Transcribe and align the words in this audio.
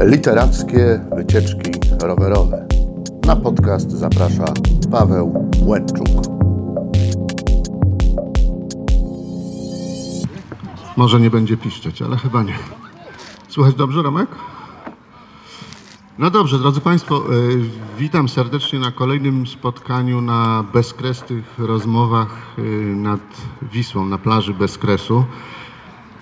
Literackie 0.00 1.00
wycieczki 1.16 1.70
rowerowe. 2.02 2.66
Na 3.26 3.36
podcast 3.36 3.90
zaprasza 3.90 4.44
Paweł 4.90 5.50
Łęczuk. 5.62 6.08
Może 10.96 11.20
nie 11.20 11.30
będzie 11.30 11.56
piszczeć, 11.56 12.02
ale 12.02 12.16
chyba 12.16 12.42
nie. 12.42 12.54
Słychać 13.48 13.74
dobrze, 13.74 14.02
Romek? 14.02 14.28
No 16.18 16.30
dobrze, 16.30 16.58
drodzy 16.58 16.80
Państwo, 16.80 17.34
y, 17.34 17.60
witam 17.98 18.28
serdecznie 18.28 18.78
na 18.78 18.92
kolejnym 18.92 19.46
spotkaniu 19.46 20.20
na 20.20 20.64
bezkresnych 20.72 21.58
rozmowach 21.58 22.54
y, 22.58 22.62
nad 22.96 23.20
Wisłą, 23.62 24.06
na 24.06 24.18
plaży 24.18 24.54
Bezkresu. 24.54 25.24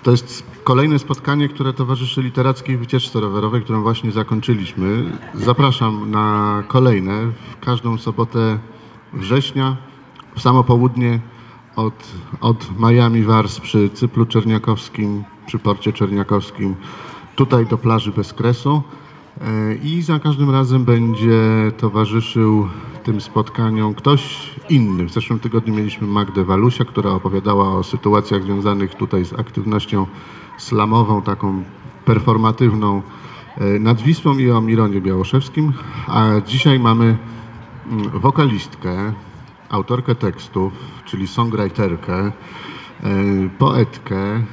To 0.05 0.11
jest 0.11 0.43
kolejne 0.63 0.99
spotkanie, 0.99 1.49
które 1.49 1.73
towarzyszy 1.73 2.21
literackiej 2.21 2.77
wycieczce 2.77 3.19
rowerowej, 3.19 3.61
którą 3.61 3.81
właśnie 3.81 4.11
zakończyliśmy. 4.11 5.17
Zapraszam 5.33 6.11
na 6.11 6.63
kolejne 6.67 7.31
w 7.51 7.65
każdą 7.65 7.97
sobotę 7.97 8.59
września, 9.13 9.77
w 10.35 10.41
samo 10.41 10.63
południe 10.63 11.19
od, 11.75 11.93
od 12.41 12.79
Miami 12.79 13.23
Wars 13.23 13.59
przy 13.59 13.89
Cyplu 13.89 14.25
Czerniakowskim, 14.25 15.23
przy 15.45 15.59
porcie 15.59 15.93
Czerniakowskim, 15.93 16.75
tutaj 17.35 17.65
do 17.65 17.77
plaży 17.77 18.11
Bezkresu. 18.11 18.83
E, 19.41 19.75
I 19.75 20.01
za 20.01 20.19
każdym 20.19 20.49
razem 20.49 20.85
będzie 20.85 21.71
towarzyszył 21.77 22.67
tym 23.03 23.21
spotkaniom 23.21 23.93
ktoś 23.93 24.51
inny. 24.69 25.05
W 25.05 25.11
zeszłym 25.11 25.39
tygodniu 25.39 25.75
mieliśmy 25.75 26.07
Magdę 26.07 26.43
Walusia, 26.43 26.85
która 26.85 27.11
opowiadała 27.11 27.77
o 27.77 27.83
sytuacjach 27.83 28.43
związanych 28.43 28.95
tutaj 28.95 29.25
z 29.25 29.33
aktywnością 29.33 30.05
slamową, 30.57 31.21
taką 31.21 31.63
performatywną 32.05 33.01
e, 33.57 33.79
nad 33.79 34.01
Wisłą 34.01 34.37
i 34.37 34.51
o 34.51 34.61
Mironie 34.61 35.01
Białoszewskim. 35.01 35.73
A 36.07 36.25
dzisiaj 36.47 36.79
mamy 36.79 37.17
mm, 37.87 38.09
wokalistkę, 38.09 39.13
autorkę 39.69 40.15
tekstów, 40.15 40.73
czyli 41.05 41.27
songwriterkę, 41.27 42.17
e, 42.23 42.31
poetkę 43.57 44.43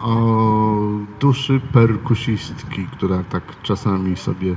o 0.00 0.76
duszy 1.20 1.60
perkusistki, 1.72 2.86
która 2.92 3.24
tak 3.24 3.42
czasami 3.62 4.16
sobie 4.16 4.56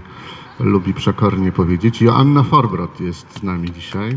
lubi 0.60 0.94
przekornie 0.94 1.52
powiedzieć. 1.52 2.02
Joanna 2.02 2.44
Forbrot 2.44 3.00
jest 3.00 3.40
z 3.40 3.44
nami 3.44 3.72
dzisiaj. 3.72 4.14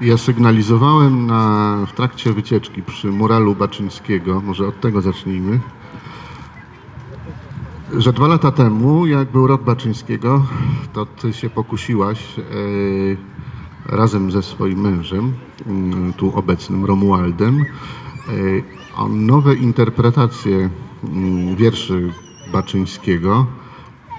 Ja 0.00 0.18
sygnalizowałem 0.18 1.26
na, 1.26 1.78
w 1.86 1.92
trakcie 1.92 2.32
wycieczki 2.32 2.82
przy 2.82 3.08
muralu 3.08 3.54
Baczyńskiego, 3.54 4.40
może 4.40 4.66
od 4.66 4.80
tego 4.80 5.00
zacznijmy, 5.00 5.60
że 7.98 8.12
dwa 8.12 8.26
lata 8.26 8.50
temu, 8.50 9.06
jak 9.06 9.30
był 9.30 9.46
rok 9.46 9.62
Baczyńskiego, 9.62 10.46
to 10.92 11.06
ty 11.06 11.32
się 11.32 11.50
pokusiłaś 11.50 12.38
e, 12.38 12.42
razem 13.86 14.30
ze 14.30 14.42
swoim 14.42 14.80
mężem, 14.80 15.32
mm, 15.66 16.12
tu 16.12 16.38
obecnym 16.38 16.84
Romualdem, 16.84 17.60
e, 17.60 17.64
o 18.96 19.08
nowe 19.08 19.54
interpretacje 19.54 20.70
mm, 21.04 21.56
wierszy 21.56 22.12
Baczyńskiego. 22.52 23.46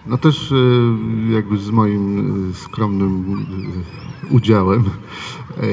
No 0.05 0.17
też 0.17 0.51
e, 0.51 0.55
jakby 1.33 1.57
z 1.57 1.69
moim 1.69 2.49
e, 2.49 2.53
skromnym 2.53 3.45
e, 4.29 4.33
udziałem, 4.33 4.83
E, 5.57 5.65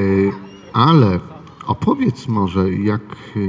ale 0.73 1.19
opowiedz 1.65 2.27
może 2.27 2.73
jak 2.73 3.01
e, 3.01 3.39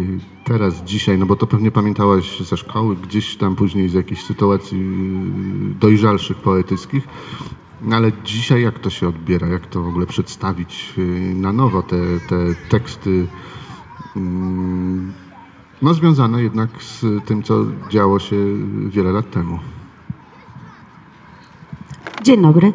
teraz, 0.45 0.85
dzisiaj, 0.85 1.19
no 1.19 1.27
bo 1.27 1.37
to 1.37 1.47
pewnie 1.47 1.70
pamiętałaś 1.70 2.41
ze 2.41 2.57
szkoły, 2.57 2.97
gdzieś 2.97 3.37
tam 3.37 3.57
później 3.57 3.89
z 3.89 3.93
jakichś 3.93 4.23
sytuacji 4.23 4.79
e, 4.79 5.81
dojrzalszych, 5.81 6.37
poetyckich, 6.37 7.09
no 7.83 7.97
ale 7.97 8.13
dzisiaj 8.25 8.63
jak 8.63 8.79
to 8.79 8.91
się 8.91 9.09
odbiera, 9.09 9.48
jak 9.48 9.67
to 9.67 9.83
w 9.83 9.89
ogóle 9.89 10.07
przedstawić 10.07 10.95
e, 10.98 11.01
na 11.35 11.53
nowo, 11.53 11.83
te, 11.83 11.97
te 12.29 12.37
teksty, 12.69 13.27
mm, 14.17 15.13
no 15.83 15.95
związane 15.95 16.42
jednak 16.42 16.83
z 16.83 17.05
tym, 17.25 17.42
co 17.42 17.65
działo 17.91 18.19
się 18.19 18.37
wiele 18.89 19.13
lat 19.13 19.31
temu. 19.31 19.59
Dzień 22.23 22.42
dobry. 22.42 22.73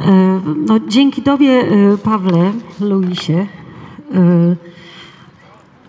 E, 0.00 0.40
No, 0.66 0.80
dzięki 0.88 1.22
Tobie, 1.22 1.50
e, 1.50 1.98
Pawle, 1.98 2.52
Luisie, 2.80 3.32
e, 3.34 4.56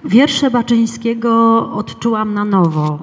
wiersze 0.05 0.51
Baczyńskiego 0.51 1.31
odczułam 1.73 2.33
na 2.33 2.45
nowo. 2.45 2.99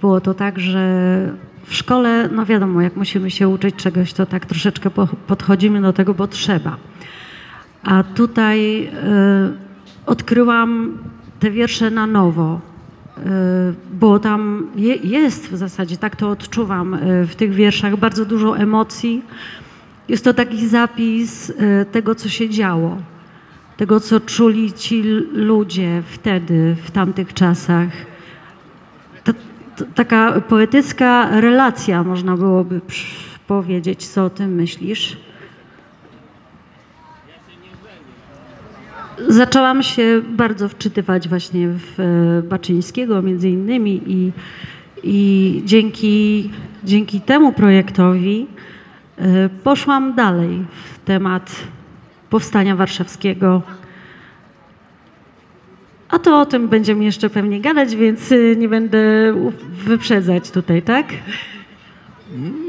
Było 0.00 0.20
to 0.20 0.34
tak, 0.34 0.58
że 0.58 1.36
w 1.64 1.74
szkole, 1.74 2.28
no 2.32 2.46
wiadomo, 2.46 2.80
jak 2.82 2.96
musimy 2.96 3.30
się 3.30 3.48
uczyć 3.48 3.74
czegoś, 3.76 4.12
to 4.12 4.26
tak 4.26 4.46
troszeczkę 4.46 4.90
po- 4.90 5.06
podchodzimy 5.26 5.82
do 5.82 5.92
tego, 5.92 6.14
bo 6.14 6.26
trzeba. 6.26 6.76
A 7.82 8.02
tutaj 8.02 8.84
e, 8.84 8.92
odkryłam 10.06 10.98
te 11.40 11.50
wiersze 11.50 11.90
na 11.90 12.06
nowo. 12.06 12.60
E, 13.18 13.20
Bo 13.92 14.18
tam 14.18 14.66
je, 14.76 14.94
jest 14.96 15.48
w 15.52 15.56
zasadzie, 15.56 15.96
tak 15.96 16.16
to 16.16 16.30
odczuwam 16.30 16.94
e, 16.94 16.98
w 17.26 17.34
tych 17.36 17.52
wierszach, 17.54 17.96
bardzo 17.96 18.24
dużo 18.24 18.58
emocji. 18.58 19.22
Jest 20.08 20.24
to 20.24 20.34
taki 20.34 20.66
zapis 20.68 21.50
e, 21.58 21.84
tego, 21.84 22.14
co 22.14 22.28
się 22.28 22.48
działo, 22.48 22.96
tego, 23.76 24.00
co 24.00 24.20
czuli 24.20 24.72
ci 24.72 25.02
ludzie 25.32 26.02
wtedy, 26.06 26.76
w 26.84 26.90
tamtych 26.90 27.34
czasach. 27.34 27.88
Taka 29.94 30.40
poetycka 30.40 31.40
relacja, 31.40 32.02
można 32.04 32.36
byłoby 32.36 32.80
powiedzieć. 33.46 34.06
Co 34.06 34.24
o 34.24 34.30
tym 34.30 34.54
myślisz? 34.54 35.16
Zaczęłam 39.28 39.82
się 39.82 40.22
bardzo 40.28 40.68
wczytywać 40.68 41.28
właśnie 41.28 41.68
w 41.68 42.00
e, 42.00 42.42
Baczyńskiego 42.48 43.22
między 43.22 43.48
innymi 43.50 44.02
i, 44.06 44.32
i 45.02 45.62
dzięki, 45.64 46.50
dzięki 46.84 47.20
temu 47.20 47.52
projektowi 47.52 48.46
e, 49.18 49.48
poszłam 49.48 50.14
dalej 50.14 50.64
w 50.84 50.98
temat 50.98 51.56
powstania 52.30 52.76
warszawskiego. 52.76 53.62
A 56.12 56.18
to 56.18 56.40
o 56.40 56.46
tym 56.46 56.68
będziemy 56.68 57.04
jeszcze 57.04 57.30
pewnie 57.30 57.60
gadać, 57.60 57.96
więc 57.96 58.32
e, 58.32 58.56
nie 58.56 58.68
będę 58.68 58.98
wyprzedzać 59.84 60.50
tutaj, 60.50 60.82
tak? 60.82 61.06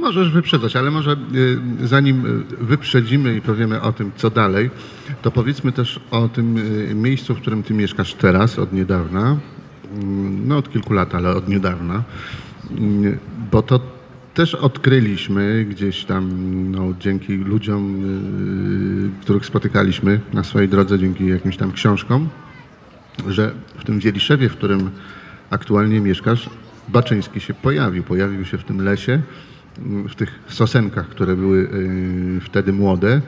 Możesz 0.01 0.29
wyprzedzać, 0.31 0.75
ale 0.75 0.91
może 0.91 1.11
y, 1.83 1.87
zanim 1.87 2.25
y, 2.25 2.65
wyprzedzimy 2.65 3.35
i 3.35 3.41
powiemy 3.41 3.81
o 3.81 3.91
tym, 3.93 4.11
co 4.15 4.29
dalej, 4.29 4.69
to 5.21 5.31
powiedzmy 5.31 5.71
też 5.71 5.99
o 6.11 6.27
tym 6.29 6.57
y, 6.57 6.95
miejscu, 6.95 7.35
w 7.35 7.41
którym 7.41 7.63
ty 7.63 7.73
mieszkasz 7.73 8.13
teraz, 8.13 8.59
od 8.59 8.73
niedawna. 8.73 9.37
Mm, 9.95 10.47
No 10.47 10.57
od 10.57 10.69
kilku 10.71 10.93
lat, 10.93 11.15
ale 11.15 11.29
od 11.35 11.47
niedawna. 11.49 12.03
Mm, 12.71 13.17
Bo 13.51 13.61
to 13.61 13.79
też 14.33 14.55
odkryliśmy 14.55 15.65
gdzieś 15.69 16.05
tam, 16.05 16.31
no, 16.71 16.93
dzięki 16.99 17.33
ludziom, 17.37 17.95
y, 19.19 19.21
których 19.21 19.45
spotykaliśmy 19.45 20.19
na 20.33 20.43
swojej 20.43 20.69
drodze, 20.69 20.99
dzięki 20.99 21.27
jakimś 21.27 21.57
tam 21.57 21.71
książkom, 21.71 22.29
że 23.27 23.53
w 23.77 23.85
tym 23.85 23.99
Wieliszewie, 23.99 24.49
w 24.49 24.55
którym 24.57 24.91
aktualnie 25.49 25.99
mieszkasz, 25.99 26.49
Baczyński 26.89 27.39
się 27.39 27.53
pojawił. 27.53 28.03
Pojawił 28.03 28.45
się 28.45 28.57
w 28.57 28.63
tym 28.63 28.81
lesie, 28.81 29.21
mm, 29.79 30.09
w 30.09 30.15
tych 30.15 30.39
sosenkach, 30.47 31.09
które 31.09 31.35
były 31.35 31.57
y, 31.57 32.39
wtedy 32.41 32.73
młode. 32.73 33.21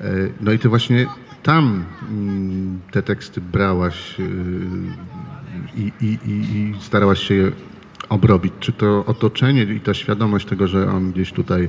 Y, 0.00 0.32
No 0.40 0.52
i 0.52 0.58
ty 0.58 0.68
właśnie 0.68 1.06
tam 1.42 1.84
mm, 2.10 2.80
te 2.90 3.02
teksty 3.02 3.40
brałaś 3.40 4.20
y, 4.20 4.24
i, 5.76 5.92
i, 6.00 6.18
i, 6.26 6.56
i 6.56 6.74
starałaś 6.80 7.18
się 7.28 7.34
je 7.34 7.52
obrobić. 8.08 8.52
Czy 8.60 8.72
to 8.72 9.04
otoczenie 9.06 9.62
i 9.62 9.80
ta 9.80 9.94
świadomość 9.94 10.46
tego, 10.46 10.68
że 10.68 10.90
on 10.90 11.12
gdzieś 11.12 11.32
tutaj 11.32 11.68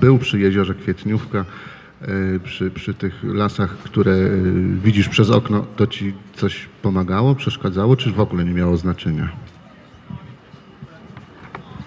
był 0.00 0.18
przy 0.18 0.38
jeziorze 0.38 0.74
Kwietniówka, 0.74 1.44
przy, 2.44 2.70
przy 2.70 2.94
tych 2.94 3.24
lasach, 3.24 3.78
które 3.78 4.12
y, 4.12 4.52
widzisz 4.82 5.08
przez 5.08 5.30
okno, 5.30 5.66
to 5.76 5.86
ci 5.86 6.12
coś 6.34 6.68
pomagało, 6.82 7.34
przeszkadzało, 7.34 7.96
czy 7.96 8.12
w 8.12 8.20
ogóle 8.20 8.44
nie 8.44 8.54
miało 8.54 8.76
znaczenia? 8.76 9.28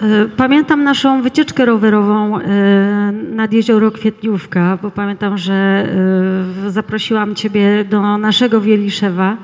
E, 0.01 0.25
Pamiętam 0.37 0.83
naszą 0.83 1.21
wycieczkę 1.21 1.65
rowerową 1.65 2.39
e, 2.39 3.11
nad 3.11 3.53
jezioro 3.53 3.91
Kwietniówka, 3.91 4.77
bo 4.81 4.91
pamiętam, 4.91 5.37
że 5.37 5.53
e, 6.65 6.71
zaprosiłam 6.71 7.35
Ciebie 7.35 7.85
do 7.89 8.17
naszego 8.17 8.61
Wieliszewa, 8.61 9.37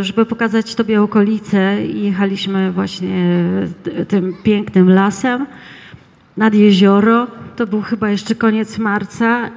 żeby 0.00 0.26
pokazać 0.26 0.74
Tobie 0.74 1.02
okolice 1.02 1.86
i 1.86 2.02
jechaliśmy 2.02 2.72
właśnie 2.72 3.44
tym 4.08 4.34
pięknym 4.42 4.90
lasem 4.90 5.46
nad 6.36 6.54
jezioro. 6.54 7.26
To 7.56 7.66
był 7.66 7.82
chyba 7.82 8.10
jeszcze 8.10 8.34
koniec 8.34 8.78
marca 8.78 9.50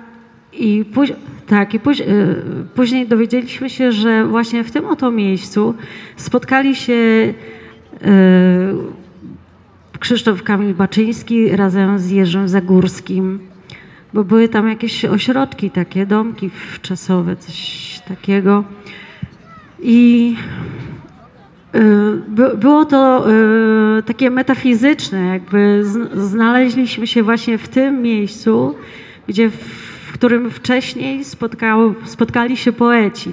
i 0.53 0.85
póź- 0.93 1.13
tak, 1.47 1.73
i 1.73 1.79
póź- 1.79 1.99
y, 2.01 2.35
później 2.75 3.07
dowiedzieliśmy 3.07 3.69
się, 3.69 3.91
że 3.91 4.25
właśnie 4.25 4.63
w 4.63 4.71
tym 4.71 4.85
oto 4.85 5.11
miejscu 5.11 5.73
spotkali 6.15 6.75
się 6.75 6.93
Krzysztof 9.99 10.43
Kamil 10.43 10.73
Baczyński 10.73 11.49
razem 11.49 11.99
z 11.99 12.09
Jerzym 12.11 12.47
Zagórskim, 12.47 13.39
bo 14.13 14.23
były 14.23 14.49
tam 14.49 14.69
jakieś 14.69 15.05
ośrodki 15.05 15.71
takie, 15.71 16.05
domki 16.05 16.49
wczasowe, 16.49 17.35
coś 17.35 17.99
takiego. 18.07 18.63
I 19.81 20.35
y, 20.85 20.88
było 22.57 22.85
to 22.85 23.25
y, 23.99 24.03
takie 24.03 24.29
metafizyczne, 24.29 25.25
jakby 25.25 25.83
znaleźliśmy 26.13 27.07
się 27.07 27.23
właśnie 27.23 27.57
w 27.57 27.67
tym 27.67 28.01
miejscu, 28.01 28.75
gdzie 29.27 29.49
w 29.49 30.11
którym 30.13 30.51
wcześniej 30.51 31.23
spotkało, 31.23 31.93
spotkali 32.03 32.57
się 32.57 32.71
poeci. 32.71 33.31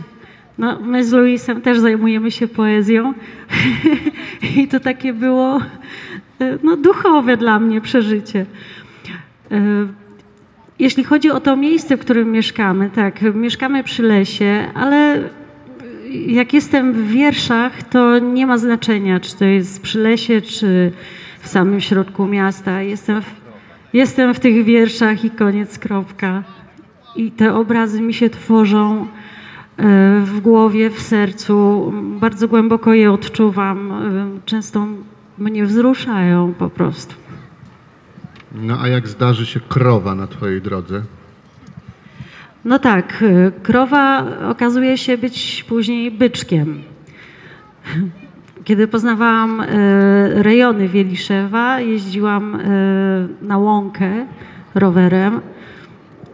No, 0.58 0.80
my 0.80 1.04
z 1.04 1.12
Luisem 1.12 1.60
też 1.60 1.78
zajmujemy 1.78 2.30
się 2.30 2.48
poezją 2.48 3.14
i 4.56 4.68
to 4.68 4.80
takie 4.80 5.12
było 5.12 5.60
no, 6.62 6.76
duchowe 6.76 7.36
dla 7.36 7.58
mnie 7.58 7.80
przeżycie. 7.80 8.46
Jeśli 10.78 11.04
chodzi 11.04 11.30
o 11.30 11.40
to 11.40 11.56
miejsce, 11.56 11.96
w 11.96 12.00
którym 12.00 12.32
mieszkamy, 12.32 12.90
tak, 12.90 13.34
mieszkamy 13.34 13.84
przy 13.84 14.02
lesie, 14.02 14.70
ale 14.74 15.22
jak 16.26 16.54
jestem 16.54 16.92
w 16.92 17.08
wierszach, 17.08 17.82
to 17.82 18.18
nie 18.18 18.46
ma 18.46 18.58
znaczenia, 18.58 19.20
czy 19.20 19.36
to 19.36 19.44
jest 19.44 19.82
przy 19.82 19.98
lesie, 19.98 20.40
czy 20.40 20.92
w 21.40 21.48
samym 21.48 21.80
środku 21.80 22.26
miasta. 22.26 22.82
Jestem 22.82 23.22
w, 23.22 23.34
jestem 23.92 24.34
w 24.34 24.40
tych 24.40 24.64
wierszach 24.64 25.24
i 25.24 25.30
koniec, 25.30 25.78
kropka. 25.78 26.42
I 27.16 27.30
te 27.30 27.54
obrazy 27.54 28.00
mi 28.00 28.14
się 28.14 28.30
tworzą 28.30 29.00
e, 29.02 29.06
w 30.24 30.40
głowie, 30.40 30.90
w 30.90 31.00
sercu. 31.00 31.92
Bardzo 32.20 32.48
głęboko 32.48 32.94
je 32.94 33.12
odczuwam. 33.12 33.92
E, 33.92 34.40
często 34.44 34.86
mnie 35.38 35.66
wzruszają 35.66 36.54
po 36.58 36.70
prostu. 36.70 37.14
No 38.54 38.80
a 38.80 38.88
jak 38.88 39.08
zdarzy 39.08 39.46
się 39.46 39.60
krowa 39.60 40.14
na 40.14 40.26
Twojej 40.26 40.62
drodze? 40.62 41.02
No 42.66 42.78
tak, 42.78 43.22
y, 43.22 43.52
krowa 43.62 44.26
okazuje 44.50 44.98
się 44.98 45.18
być 45.18 45.64
później 45.68 46.10
byczkiem. 46.10 46.82
Kiedy 48.64 48.88
poznawałam 48.88 49.60
y, 49.60 49.66
rejony 50.42 50.88
Wieliszewa, 50.88 51.80
jeździłam 51.80 52.54
y, 52.54 53.28
na 53.42 53.58
łąkę 53.58 54.26
rowerem. 54.74 55.40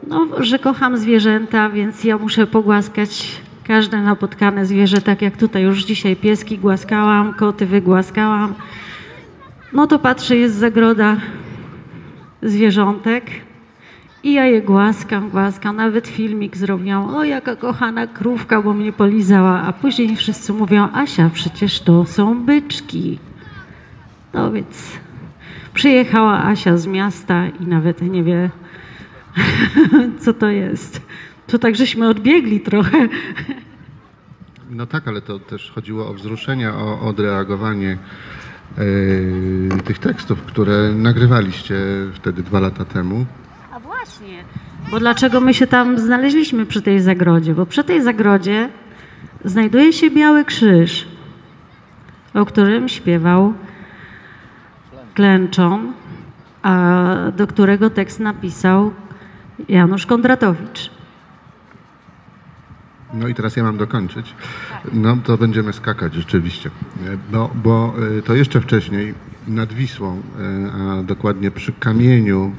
No, 0.07 0.27
że 0.41 0.59
kocham 0.59 0.97
zwierzęta, 0.97 1.71
więc 1.71 2.05
ja 2.05 2.19
muszę 2.19 2.47
pogłaskać 2.47 3.41
każde 3.65 4.03
napotkane 4.03 4.67
zwierzę, 4.67 5.01
tak 5.01 5.23
jak 5.23 5.37
tutaj 5.37 5.63
już 5.63 5.85
dzisiaj 5.85 6.17
pieski 6.17 6.59
głaskałam, 6.59 7.35
koty 7.35 7.67
wygłaskałam. 7.67 8.55
No 9.73 9.87
to 9.87 9.99
patrzę, 9.99 10.37
jest 10.37 10.55
zagroda 10.55 11.17
zwierzątek 12.43 13.25
i 14.23 14.33
ja 14.33 14.47
je 14.47 14.63
głaskam, 14.63 15.31
głaskam. 15.31 15.77
Nawet 15.77 16.09
filmik 16.09 16.57
zrobiłam. 16.57 17.15
O, 17.15 17.25
jaka 17.25 17.57
kochana 17.57 18.07
krówka, 18.07 18.63
bo 18.63 18.73
mnie 18.73 18.93
polizała. 18.93 19.63
A 19.63 19.73
później 19.73 20.17
wszyscy 20.17 20.53
mówią, 20.53 20.89
Asia, 20.93 21.31
przecież 21.33 21.81
to 21.81 22.05
są 22.05 22.45
byczki. 22.45 23.19
No 24.35 24.53
więc 24.53 24.99
przyjechała 25.75 26.45
Asia 26.45 26.77
z 26.77 26.87
miasta 26.87 27.47
i 27.49 27.67
nawet 27.67 28.03
nie 28.03 28.23
wie, 28.25 28.51
co 30.23 30.35
to 30.35 30.49
jest. 30.49 31.03
To 31.47 31.59
tak 31.59 31.77
żeśmy 31.77 32.09
odbiegli 32.09 32.61
trochę. 32.61 33.09
No 34.71 34.87
tak, 34.87 35.09
ale 35.09 35.21
to 35.21 35.39
też 35.39 35.71
chodziło 35.71 36.09
o 36.09 36.15
wzruszenie, 36.15 36.73
o 36.73 37.01
odreagowanie 37.01 37.99
yy, 38.79 39.83
tych 39.85 39.99
tekstów, 39.99 40.43
które 40.43 40.93
nagrywaliście 40.93 41.77
wtedy 42.13 42.43
dwa 42.43 42.61
lata 42.61 42.85
temu. 42.85 43.27
Właśnie. 43.93 44.45
Bo 44.91 44.99
dlaczego 45.01 45.41
my 45.41 45.55
się 45.55 45.67
tam 45.67 45.99
znaleźliśmy 45.99 46.67
przy 46.67 46.83
tej 46.83 47.01
zagrodzie? 47.01 47.55
Bo 47.55 47.67
przy 47.67 47.85
tej 47.85 48.03
zagrodzie 48.03 48.69
znajduje 49.45 49.93
się 49.93 50.11
biały 50.11 50.45
krzyż, 50.45 51.09
o 52.35 52.47
którym 52.47 52.89
śpiewał 52.89 53.55
Klęczon, 55.15 55.93
a 56.63 57.15
do 57.37 57.47
którego 57.47 57.91
tekst 57.91 58.21
napisał 58.21 58.93
Janusz 59.69 60.07
Kondratowicz. 60.07 60.91
No 63.15 63.29
i 63.29 63.35
teraz 63.35 63.57
ja 63.57 63.63
mam 63.63 63.77
dokończyć. 63.77 64.35
No 64.93 65.17
to 65.25 65.39
będziemy 65.39 65.73
skakać 65.73 66.15
rzeczywiście. 66.15 66.71
Bo, 67.33 67.51
bo 67.55 67.95
e, 68.19 68.23
to 68.23 68.35
jeszcze 68.35 68.61
wcześniej 68.61 69.15
nad 69.47 69.73
Wisłą, 69.73 70.23
e, 70.41 70.73
a 70.73 71.03
dokładnie 71.03 71.51
przy 71.51 71.73
kamieniu, 71.73 72.53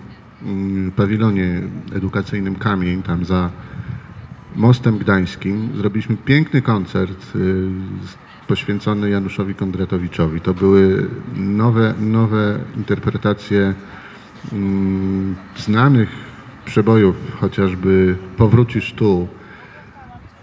pawilonie 0.95 1.61
edukacyjnym 1.95 2.55
Kamień, 2.55 3.03
tam 3.03 3.25
za 3.25 3.49
Mostem 4.55 4.97
Gdańskim, 4.97 5.69
zrobiliśmy 5.75 6.17
piękny 6.17 6.61
koncert 6.61 7.31
e, 7.35 7.39
poświęcony 8.47 9.09
Januszowi 9.09 9.55
Kondratowiczowi. 9.55 10.41
To 10.41 10.53
były 10.53 11.07
nowe, 11.35 11.93
nowe 11.99 12.59
interpretacje 12.77 13.73
mm, 14.53 15.35
znanych 15.57 16.09
przebojów, 16.65 17.15
chociażby 17.39 18.17
Powrócisz 18.37 18.93
tu, 18.93 19.27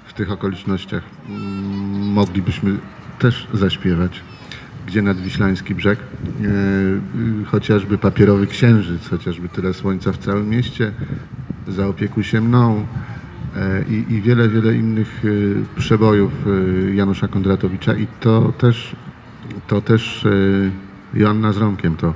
w 0.04 0.12
tych 0.12 0.30
okolicznościach 0.30 1.02
mm, 1.28 2.12
moglibyśmy 2.12 2.78
też 3.18 3.48
zaśpiewać. 3.54 4.22
Gdzie 4.86 5.02
nadwiślański 5.02 5.74
brzeg, 5.74 5.98
e, 5.98 6.04
chociażby 7.46 7.98
papierowy 7.98 8.46
księżyc, 8.46 9.08
chociażby 9.08 9.48
tyle 9.48 9.74
słońca 9.74 10.12
w 10.12 10.18
całym 10.18 10.48
mieście, 10.48 10.92
zaopiekuj 11.68 12.24
się 12.24 12.40
mną 12.40 12.86
e, 13.56 13.84
i, 13.88 14.12
i 14.12 14.22
wiele, 14.22 14.48
wiele 14.48 14.74
innych 14.74 15.22
e, 15.24 15.78
przebojów 15.80 16.32
Janusza 16.94 17.28
Kondratowicza 17.28 17.94
i 17.94 18.06
to 18.20 18.52
też, 18.58 18.96
to 19.66 19.80
też 19.80 20.26
Joanna 21.14 21.52
z 21.52 21.56
Romkiem 21.56 21.96
to 21.96 22.14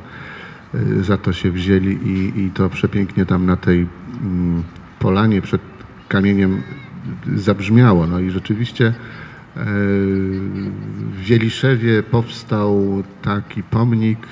za 1.00 1.16
to 1.16 1.32
się 1.32 1.50
wzięli 1.50 1.92
i, 1.92 2.40
i 2.44 2.50
to 2.50 2.70
przepięknie 2.70 3.26
tam 3.26 3.46
na 3.46 3.56
tej 3.56 3.86
mm, 4.22 4.62
polanie 4.98 5.42
przed 5.42 5.60
kamieniem 6.08 6.62
zabrzmiało. 7.36 8.06
No 8.06 8.20
i 8.20 8.30
rzeczywiście 8.30 8.94
w 9.56 11.16
Wieliszewie 11.16 12.02
powstał 12.02 13.02
taki 13.22 13.62
pomnik 13.62 14.26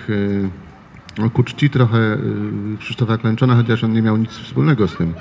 e, 1.19 1.31
ku 1.31 1.43
czci 1.43 1.71
trochę 1.71 1.99
e, 1.99 2.19
Krzysztofa 2.79 3.19
Klęczona, 3.19 3.57
chociaż 3.57 3.85
on 3.85 3.93
nie 3.93 4.03
miał 4.03 4.17
nic 4.17 4.31
wspólnego 4.31 4.89
z 4.89 4.97
tym 4.97 5.15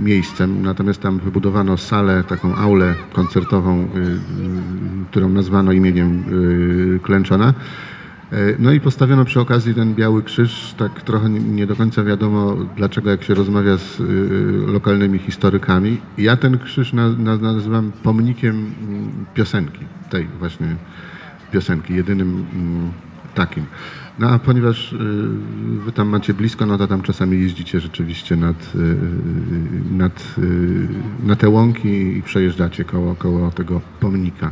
miejscem. 0.00 0.62
Natomiast 0.62 1.00
tam 1.00 1.18
wybudowano 1.18 1.76
salę, 1.76 2.24
taką 2.28 2.56
aulę 2.56 2.94
koncertową, 3.12 3.88
którą 5.10 5.28
nazwano 5.28 5.72
imieniem 5.72 6.24
Klęczona. 7.02 7.54
E, 8.32 8.56
no 8.58 8.72
i 8.72 8.80
postawiono 8.80 9.24
przy 9.24 9.40
okazji 9.40 9.74
ten 9.74 9.94
biały 9.94 10.22
krzyż, 10.22 10.74
tak 10.78 11.02
trochę 11.02 11.30
nie 11.30 11.66
do 11.66 11.76
końca 11.76 12.04
wiadomo 12.04 12.56
dlaczego, 12.76 13.10
jak 13.10 13.22
się 13.22 13.34
rozmawia 13.34 13.76
z 13.76 14.00
y, 14.00 14.72
lokalnymi 14.72 15.18
historykami. 15.18 16.00
Ja 16.18 16.36
ten 16.36 16.58
krzyż 16.58 16.92
nazywam 17.40 17.92
pomnikiem 18.02 18.56
mm, 18.56 19.26
piosenki, 19.34 19.84
tej 20.10 20.28
właśnie 20.38 20.76
piosenki, 21.52 21.94
jedynym 21.94 22.46
mm, 22.54 22.90
takim. 23.34 23.64
No 24.18 24.30
a 24.30 24.38
ponieważ 24.38 24.92
y, 24.92 24.96
wy 25.84 25.92
tam 25.92 26.08
macie 26.08 26.34
blisko, 26.34 26.66
no 26.66 26.78
to 26.78 26.86
tam 26.86 27.02
czasami 27.02 27.40
jeździcie 27.40 27.80
rzeczywiście 27.80 28.36
nad, 28.36 28.72
nad, 29.90 30.34
na 31.22 31.36
te 31.36 31.48
łąki 31.48 32.16
i 32.18 32.22
przejeżdżacie 32.22 32.84
koło, 32.84 33.14
koło 33.14 33.50
tego 33.50 33.80
pomnika. 34.00 34.50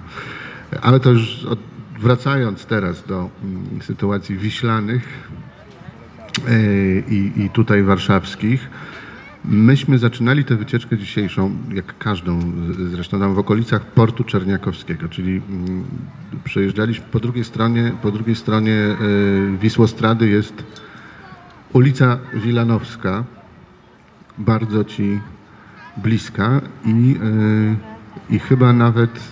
Ale 0.83 1.01
to 1.01 1.11
już 1.11 1.45
od 1.45 1.59
wracając 1.99 2.67
teraz 2.67 3.07
do 3.07 3.31
mm, 3.45 3.83
sytuacji 3.83 4.37
wiślanych 4.37 5.29
e, 6.49 6.61
i, 6.99 7.33
i 7.37 7.51
tutaj 7.51 7.83
warszawskich, 7.83 8.71
myśmy 9.45 9.99
zaczynali 9.99 10.45
tę 10.45 10.57
wycieczkę 10.57 10.99
dzisiejszą, 10.99 11.57
jak 11.73 11.99
każdą 11.99 12.41
zresztą 12.91 13.21
tam 13.21 13.35
w 13.35 13.39
okolicach 13.39 13.87
portu 13.87 14.25
Czerniakowskiego, 14.25 15.09
czyli 15.09 15.43
mm, 15.49 15.85
przejeżdżaliśmy 16.45 17.07
po 17.11 17.21
drugiej 17.21 17.45
stronie, 17.45 17.93
po 18.03 18.11
drugiej 18.11 18.35
stronie 18.35 18.75
e, 18.75 18.97
Wisłostrady 19.61 20.29
jest 20.29 20.65
ulica 21.73 22.19
Wilanowska, 22.35 23.25
bardzo 24.39 24.85
ci 24.85 25.21
bliska 25.97 26.61
i, 26.85 27.17
e, 28.31 28.35
i 28.35 28.39
chyba 28.39 28.73
nawet 28.73 29.31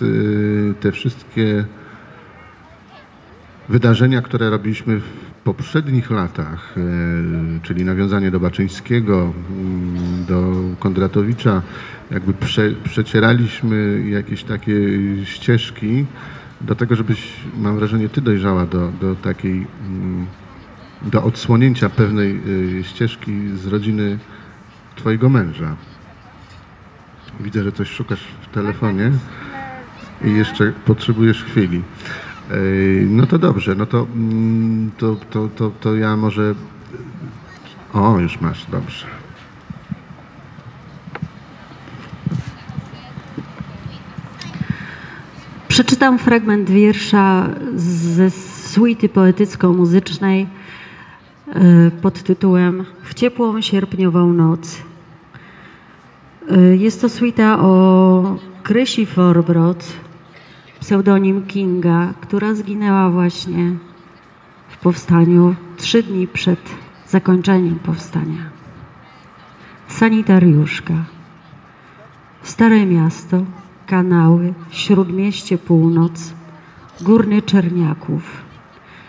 te 0.79 0.91
wszystkie 0.91 1.65
wydarzenia, 3.69 4.21
które 4.21 4.49
robiliśmy 4.49 4.99
w 4.99 5.27
poprzednich 5.43 6.11
latach, 6.11 6.75
e, 6.77 6.81
czyli 7.63 7.85
nawiązanie 7.85 8.31
do 8.31 8.39
Baczyńskiego, 8.39 9.33
mm, 9.49 10.25
do 10.25 10.53
Kondratowicza, 10.79 11.61
jakby 12.11 12.33
prze, 12.33 12.71
przecieraliśmy 12.83 14.03
jakieś 14.09 14.43
takie 14.43 14.73
ścieżki 15.23 16.05
do 16.61 16.75
tego, 16.75 16.95
żebyś, 16.95 17.33
mam 17.57 17.75
wrażenie, 17.75 18.09
ty 18.09 18.21
dojrzała 18.21 18.65
do, 18.65 18.91
do 19.01 19.15
takiej, 19.15 19.67
mm, 19.87 20.25
do 21.01 21.23
odsłonięcia 21.23 21.89
pewnej 21.89 22.41
y, 22.79 22.83
ścieżki 22.83 23.31
z 23.55 23.67
rodziny 23.67 24.17
twojego 24.95 25.29
męża. 25.29 25.75
Widzę, 27.39 27.63
że 27.63 27.71
coś 27.71 27.89
szukasz 27.89 28.23
w 28.41 28.53
telefonie 28.53 29.11
i 30.25 30.31
jeszcze 30.33 30.73
potrzebujesz 30.85 31.43
chwili. 31.43 31.81
No 33.09 33.25
to 33.25 33.37
dobrze, 33.37 33.75
no 33.75 33.85
to, 33.85 34.07
mm, 34.15 34.91
to, 34.97 35.15
to, 35.29 35.47
to, 35.55 35.71
to 35.79 35.95
ja 35.95 36.17
może... 36.17 36.55
O, 37.93 38.19
już 38.19 38.41
masz, 38.41 38.65
dobrze. 38.65 39.07
Przeczytam 45.67 46.19
fragment 46.19 46.69
wiersza 46.69 47.49
ze 47.75 48.31
suity 48.31 49.09
poetycko-muzycznej 49.09 50.47
e, 51.47 51.91
pod 52.01 52.23
tytułem 52.23 52.85
W 53.03 53.13
ciepłą 53.13 53.61
sierpniową 53.61 54.33
noc. 54.33 54.81
E, 56.51 56.75
Jest 56.75 57.01
to 57.01 57.09
suita 57.09 57.59
o 57.59 58.37
Krysi 58.63 59.05
Forbrot, 59.05 59.93
pseudonim 60.79 61.45
Kinga, 61.45 62.13
która 62.21 62.53
zginęła 62.53 63.09
właśnie 63.09 63.71
w 64.69 64.77
powstaniu 64.77 65.55
trzy 65.77 66.03
dni 66.03 66.27
przed 66.27 66.59
zakończeniem 67.07 67.79
powstania. 67.79 68.49
Sanitariuszka. 69.87 70.93
Stare 72.41 72.85
miasto, 72.85 73.45
kanały, 73.85 74.53
śródmieście 74.69 75.57
północ, 75.57 76.33
górny 77.01 77.41
Czerniaków. 77.41 78.47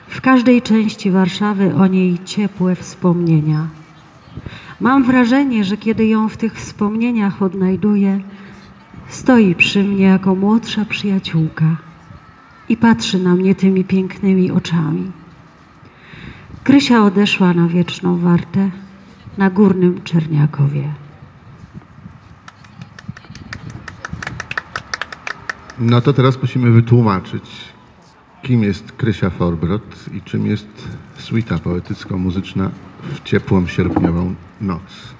W 0.08 0.20
każdej 0.20 0.62
części 0.62 1.10
Warszawy 1.10 1.74
o 1.74 1.86
niej 1.86 2.18
ciepłe 2.24 2.74
wspomnienia. 2.74 3.66
Mam 4.80 5.04
wrażenie, 5.04 5.64
że 5.64 5.76
kiedy 5.76 6.06
ją 6.06 6.28
w 6.28 6.36
tych 6.36 6.54
wspomnieniach 6.54 7.42
odnajduję, 7.42 8.20
stoi 9.08 9.54
przy 9.54 9.84
mnie 9.84 10.04
jako 10.04 10.34
młodsza 10.34 10.84
przyjaciółka 10.84 11.76
i 12.68 12.76
patrzy 12.76 13.18
na 13.18 13.34
mnie 13.34 13.54
tymi 13.54 13.84
pięknymi 13.84 14.50
oczami. 14.50 15.12
Krysia 16.64 17.04
odeszła 17.04 17.54
na 17.54 17.68
wieczną 17.68 18.18
wartę 18.18 18.70
na 19.38 19.50
górnym 19.50 20.02
Czerniakowie. 20.04 20.94
No 25.78 26.00
to 26.00 26.12
teraz 26.12 26.42
musimy 26.42 26.70
wytłumaczyć, 26.70 27.44
kim 28.42 28.62
jest 28.62 28.92
Krysia 28.92 29.30
Forbrot 29.30 30.04
i 30.14 30.22
czym 30.22 30.46
jest 30.46 30.88
suita 31.18 31.58
poetycko-muzyczna 31.58 32.70
w 33.02 33.22
ciepłą 33.22 33.66
sierpniową 33.66 34.34
noc. 34.60 35.17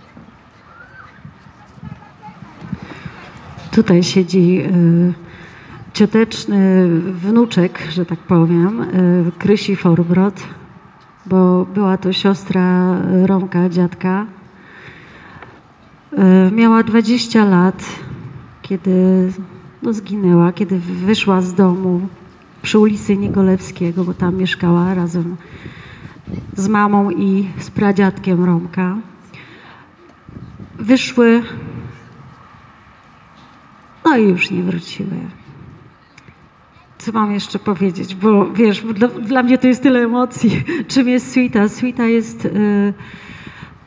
Tutaj 3.79 4.03
siedzi 4.03 4.61
y, 4.61 5.15
cioteczny 5.93 6.89
wnuczek, 7.13 7.89
że 7.91 8.07
tak 8.07 8.19
powiem, 8.19 8.81
y, 8.81 9.33
Krysi 9.39 9.77
Forbrot, 9.77 10.43
bo 11.27 11.67
była 11.75 11.97
to 11.97 12.13
siostra 12.13 12.97
Romka, 13.27 13.69
dziadka. 13.69 14.27
Y, 16.49 16.53
miała 16.53 16.83
20 16.83 17.45
lat, 17.45 17.85
kiedy 18.63 18.93
no, 19.83 19.93
zginęła, 19.93 20.53
kiedy 20.53 20.79
wyszła 20.79 21.41
z 21.41 21.55
domu 21.55 22.01
przy 22.63 22.79
ulicy 22.79 23.17
Niegolewskiego, 23.17 24.05
bo 24.05 24.15
tam 24.15 24.37
mieszkała 24.37 24.95
razem 24.95 25.37
z 26.57 26.69
mamą 26.69 27.11
i 27.11 27.49
z 27.59 27.71
pradziadkiem 27.71 28.45
Romka. 28.45 28.97
Wyszły 30.79 31.43
no 34.09 34.17
i 34.17 34.29
już 34.29 34.51
nie 34.51 34.63
wróciły. 34.63 35.17
Co 36.99 37.13
mam 37.13 37.33
jeszcze 37.33 37.59
powiedzieć? 37.59 38.15
Bo 38.15 38.47
wiesz, 38.53 38.83
dla, 38.83 39.09
dla 39.09 39.43
mnie 39.43 39.59
to 39.59 39.67
jest 39.67 39.83
tyle 39.83 40.01
emocji. 40.01 40.63
Czym 40.93 41.09
jest 41.09 41.33
suita? 41.33 41.69
Suita 41.69 42.07
jest, 42.07 42.45
y, 42.45 42.95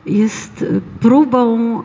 jest 0.06 0.64
próbą, 1.00 1.82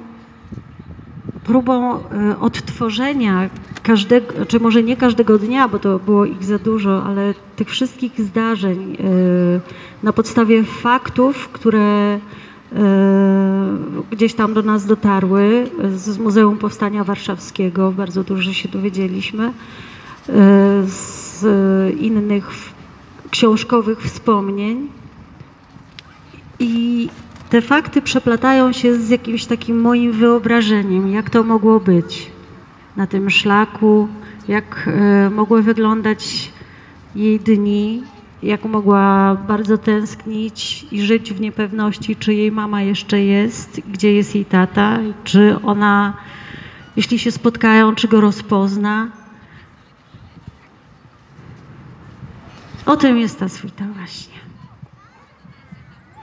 próbą 1.44 1.98
y, 1.98 2.02
odtworzenia 2.40 3.50
każdego, 3.84 4.46
czy 4.46 4.60
może 4.60 4.84
nie 4.84 4.98
każdego 4.98 5.38
dnia, 5.38 5.68
bo 5.68 5.80
to 5.80 6.00
było 6.00 6.26
ich 6.26 6.44
za 6.44 6.60
dużo, 6.60 7.04
ale 7.04 7.34
tych 7.56 7.70
wszystkich 7.70 8.22
zdarzeń 8.22 8.98
y, 9.00 9.62
na 10.04 10.14
podstawie 10.14 10.64
faktów, 10.64 11.50
które 11.50 12.20
gdzieś 14.12 14.34
tam 14.34 14.54
do 14.54 14.62
nas 14.62 14.86
dotarły 14.86 15.70
z 15.96 16.18
Muzeum 16.18 16.58
Powstania 16.58 17.04
Warszawskiego. 17.04 17.92
Bardzo 17.92 18.24
dużo 18.24 18.54
się 18.54 18.70
dowiedzieliśmy. 18.70 19.48
y, 19.48 20.32
Z 20.86 21.46
innych 22.00 22.50
książkowych 23.30 24.02
wspomnień. 24.02 24.88
I 26.60 27.10
te 27.50 27.62
fakty 27.62 28.02
przeplatają 28.02 28.72
się 28.72 28.96
z 28.96 29.10
jakimś 29.10 29.46
takim 29.46 29.82
moim 29.82 30.12
wyobrażeniem, 30.12 31.12
jak 31.12 31.30
to 31.30 31.44
mogło 31.44 31.80
być 31.80 32.32
na 32.96 33.08
tym 33.08 33.30
szlaku, 33.30 34.08
jak 34.48 34.88
e, 34.88 35.30
mogły 35.30 35.62
wyglądać 35.62 36.52
jej 37.16 37.40
dni, 37.40 38.04
jak 38.44 38.66
mogła 38.66 39.36
bardzo 39.36 39.78
tęsknić 39.78 40.86
i 40.92 41.02
żyć 41.02 41.34
w 41.34 41.42
niepewności, 41.42 42.16
czy 42.16 42.34
jej 42.34 42.52
mama 42.52 42.82
jeszcze 42.82 43.22
jest, 43.22 43.82
gdzie 43.92 44.14
jest 44.14 44.36
jej 44.36 44.46
tata, 44.46 45.00
czy 45.24 45.62
ona, 45.62 46.14
jeśli 46.96 47.20
się 47.20 47.32
spotkają, 47.32 47.96
czy 47.96 48.08
go 48.08 48.22
rozpozna. 48.22 49.08
O 52.86 52.98
tym 52.98 53.18
jest 53.18 53.40
ta 53.40 53.50
suita 53.50 53.86
właśnie. 53.96 54.38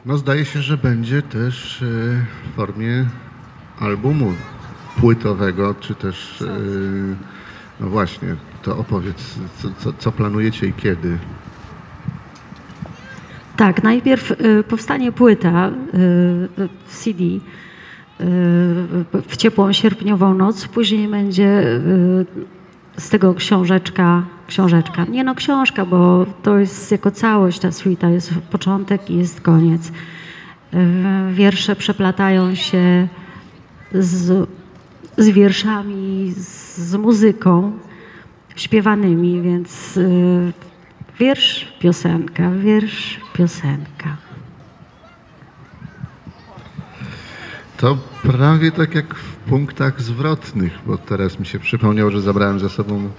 No 0.06 0.16
zdaje 0.18 0.44
się, 0.44 0.62
że 0.62 0.76
będzie 0.76 1.22
też 1.22 1.82
e, 1.82 1.86
w 1.86 2.56
formie 2.56 3.06
albumu 3.80 4.32
płytowego, 4.96 5.74
czy 5.80 5.94
też, 5.94 6.42
e, 6.42 6.46
no 7.80 7.88
właśnie, 7.88 8.36
to 8.62 8.78
opowiedz, 8.78 9.38
co, 9.58 9.68
co, 9.78 9.92
co 9.98 10.12
planujecie 10.12 10.66
i 10.66 10.72
kiedy. 10.72 11.18
Tak, 13.56 13.82
najpierw 13.82 14.30
y, 14.30 14.64
powstanie 14.68 15.12
płyta 15.12 15.68
y, 15.68 16.68
CD 16.88 17.24
y, 17.24 17.40
w 19.28 19.36
ciepłą 19.36 19.72
sierpniową 19.72 20.34
noc, 20.34 20.68
później 20.68 21.08
będzie 21.08 21.80
z 22.96 23.08
tego 23.08 23.34
książeczka, 23.34 24.22
książeczka, 24.46 25.04
nie 25.04 25.24
no 25.24 25.34
książka, 25.34 25.84
bo 25.84 26.26
to 26.42 26.58
jest 26.58 26.92
jako 26.92 27.10
całość 27.10 27.58
ta 27.58 27.72
suita, 27.72 28.08
jest 28.08 28.34
początek 28.50 29.10
i 29.10 29.16
jest 29.16 29.40
koniec. 29.40 29.92
Wiersze 31.32 31.76
przeplatają 31.76 32.54
się 32.54 33.08
z, 33.92 34.48
z 35.16 35.28
wierszami, 35.28 36.32
z, 36.36 36.78
z 36.78 36.96
muzyką 36.96 37.72
śpiewanymi, 38.56 39.42
więc 39.42 39.98
wiersz, 41.18 41.72
piosenka, 41.78 42.50
wiersz, 42.50 43.20
piosenka. 43.32 44.16
To 47.76 47.98
prawie 48.22 48.70
tak 48.70 48.94
jak 48.94 49.14
w 49.14 49.36
punktach 49.36 50.02
zwrotnych, 50.02 50.78
bo 50.86 50.98
teraz 50.98 51.38
mi 51.38 51.46
się 51.46 51.58
przypomniało, 51.58 52.10
że 52.10 52.20
zabrałem 52.20 52.60
ze 52.60 52.68
sobą 52.68 53.10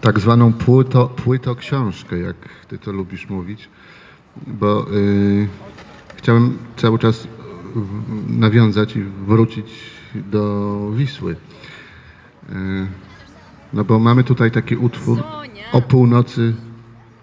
tak 0.00 0.20
zwaną 0.20 0.52
płyto, 0.52 1.08
płytoksiążkę, 1.08 2.18
jak 2.18 2.36
ty 2.68 2.78
to 2.78 2.92
lubisz 2.92 3.28
mówić, 3.28 3.68
bo 4.46 4.86
y, 4.92 5.48
chciałem 6.16 6.58
cały 6.76 6.98
czas 6.98 7.28
nawiązać 8.28 8.96
i 8.96 9.02
wrócić 9.02 9.66
do 10.14 10.90
Wisły. 10.94 11.32
Y, 11.32 11.36
no 13.72 13.84
bo 13.84 13.98
mamy 13.98 14.24
tutaj 14.24 14.50
taki 14.50 14.76
utwór 14.76 15.22
o 15.72 15.82
północy 15.82 16.54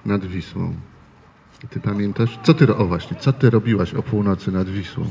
nad 0.05 0.25
Wisłą. 0.25 0.73
Ty 1.69 1.79
pamiętasz? 1.79 2.39
Co 2.43 2.53
ty, 2.53 2.75
o 2.75 2.85
właśnie, 2.85 3.17
co 3.17 3.33
ty 3.33 3.49
robiłaś 3.49 3.93
o 3.93 4.03
północy 4.03 4.51
nad 4.51 4.69
Wisłą? 4.69 5.05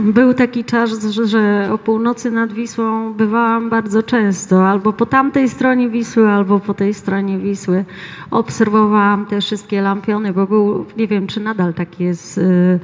Był 0.00 0.34
taki 0.34 0.64
czas, 0.64 1.04
że, 1.04 1.26
że 1.26 1.68
o 1.72 1.78
północy 1.78 2.30
nad 2.30 2.52
Wisłą 2.52 3.12
bywałam 3.12 3.70
bardzo 3.70 4.02
często, 4.02 4.68
albo 4.68 4.92
po 4.92 5.06
tamtej 5.06 5.48
stronie 5.48 5.88
Wisły, 5.88 6.28
albo 6.28 6.60
po 6.60 6.74
tej 6.74 6.94
stronie 6.94 7.38
Wisły. 7.38 7.84
Obserwowałam 8.30 9.26
te 9.26 9.40
wszystkie 9.40 9.82
lampiony, 9.82 10.32
bo 10.32 10.46
był, 10.46 10.86
nie 10.96 11.06
wiem 11.06 11.26
czy 11.26 11.40
nadal 11.40 11.74
tak 11.74 12.00
jest, 12.00 12.38
y, 12.38 12.80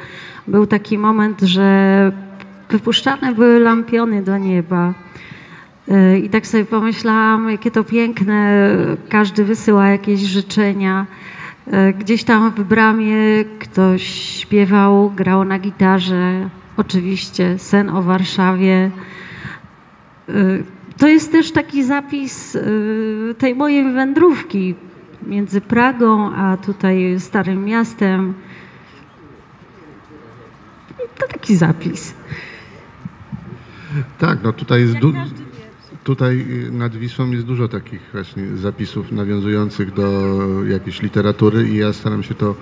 był 0.48 0.66
taki 0.66 0.98
moment, 0.98 1.40
że 1.40 2.12
wypuszczane 2.70 3.34
były 3.34 3.60
lampiony 3.60 4.22
do 4.22 4.38
nieba. 4.38 4.94
Y, 5.92 6.18
I 6.18 6.28
tak 6.28 6.46
sobie 6.46 6.64
pomyślałam, 6.64 7.50
jakie 7.50 7.70
to 7.70 7.84
piękne, 7.84 8.68
każdy 9.08 9.44
wysyła 9.44 9.88
jakieś 9.88 10.20
życzenia. 10.20 11.06
Y, 11.68 11.92
Gdzieś 11.98 12.24
tam 12.24 12.50
w 12.50 12.64
bramie 12.64 13.16
ktoś 13.58 14.02
śpiewał, 14.40 15.10
grał 15.10 15.44
na 15.44 15.58
gitarze, 15.58 16.48
oczywiście 16.76 17.58
sen 17.58 17.90
o 17.90 18.02
Warszawie. 18.02 18.90
Y, 20.28 20.64
To 20.98 21.08
jest 21.08 21.32
też 21.32 21.52
taki 21.52 21.84
zapis 21.84 22.58
tej 23.38 23.54
mojej 23.54 23.92
wędrówki 23.92 24.74
między 25.26 25.60
Pragą 25.60 26.34
a 26.34 26.56
tutaj 26.56 27.14
Starym 27.18 27.64
Miastem. 27.64 28.34
To 31.18 31.26
taki 31.28 31.56
zapis. 31.56 32.14
Tak, 34.18 34.38
no 34.42 34.52
tutaj 34.52 34.80
jest 34.80 34.98
du- 34.98 35.12
tutaj 36.04 36.46
y, 36.66 36.72
nad 36.72 36.96
Wisłą 36.96 37.30
jest 37.30 37.46
dużo 37.46 37.68
takich 37.68 38.00
właśnie 38.12 38.56
zapisów 38.56 39.12
nawiązujących 39.12 39.94
do 39.94 40.38
jakiejś 40.64 41.02
literatury 41.02 41.68
i 41.68 41.76
ja 41.76 41.92
staram 41.92 42.22
się 42.22 42.34
to 42.34 42.54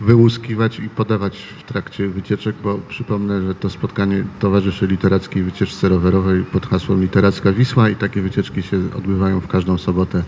wyłuskiwać 0.00 0.78
i 0.78 0.88
podawać 0.88 1.38
w 1.58 1.62
trakcie 1.62 2.08
wycieczek, 2.08 2.56
bo 2.62 2.78
przypomnę, 2.88 3.42
że 3.42 3.54
to 3.54 3.70
spotkanie 3.70 4.24
towarzyszy 4.40 4.86
literackiej 4.86 5.42
wycieczce 5.42 5.88
rowerowej 5.88 6.44
pod 6.44 6.66
hasłem 6.66 7.02
Literacka 7.02 7.52
Wisła 7.52 7.88
i 7.88 7.96
takie 7.96 8.22
wycieczki 8.22 8.62
się 8.62 8.76
odbywają 8.76 9.40
w 9.40 9.48
każdą 9.48 9.78
sobotę 9.78 10.22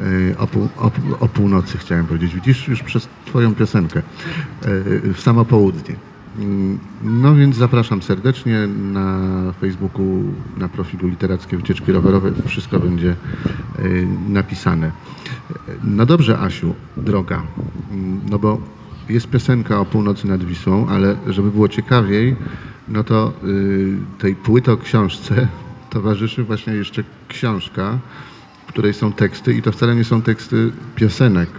y, 0.00 0.34
o, 0.38 0.46
pół, 0.46 0.68
o, 0.78 0.90
o 1.20 1.28
północy, 1.28 1.78
chciałem 1.78 2.06
powiedzieć. 2.06 2.34
Widzisz, 2.34 2.68
już 2.68 2.82
przez 2.82 3.08
twoją 3.26 3.54
piosenkę 3.54 4.02
y, 4.66 5.14
w 5.14 5.20
samo 5.20 5.44
południe. 5.44 6.11
Mm, 6.36 6.78
No 7.02 7.34
więc 7.34 7.56
zapraszam 7.56 8.02
serdecznie 8.02 8.66
na 8.66 9.52
Facebooku, 9.60 10.34
na 10.56 10.68
profilu 10.68 11.08
Literackie 11.08 11.56
Wycieczki 11.56 11.92
Rowerowe. 11.92 12.32
Wszystko 12.46 12.80
będzie 12.80 13.16
y, 13.78 14.06
napisane. 14.28 14.92
No 15.84 16.06
dobrze, 16.06 16.38
Asiu, 16.38 16.74
droga, 16.96 17.42
mm, 17.90 18.20
no 18.30 18.38
bo 18.38 18.58
jest 19.08 19.30
piosenka 19.30 19.80
o 19.80 19.84
północy 19.84 20.26
nad 20.28 20.44
Wisłą, 20.44 20.88
ale 20.88 21.16
żeby 21.26 21.50
było 21.50 21.68
ciekawiej, 21.68 22.36
no 22.88 23.04
to 23.04 23.32
y, 23.44 24.18
tej 24.18 24.36
płyto 24.36 24.76
książce 24.76 25.48
towarzyszy 25.90 26.44
właśnie 26.44 26.72
jeszcze 26.72 27.04
książka, 27.28 27.98
w 28.66 28.66
której 28.66 28.94
są 28.94 29.12
teksty 29.12 29.54
i 29.54 29.62
to 29.62 29.72
wcale 29.72 29.96
nie 29.96 30.04
są 30.04 30.22
teksty 30.22 30.72
piosenek, 30.94 31.50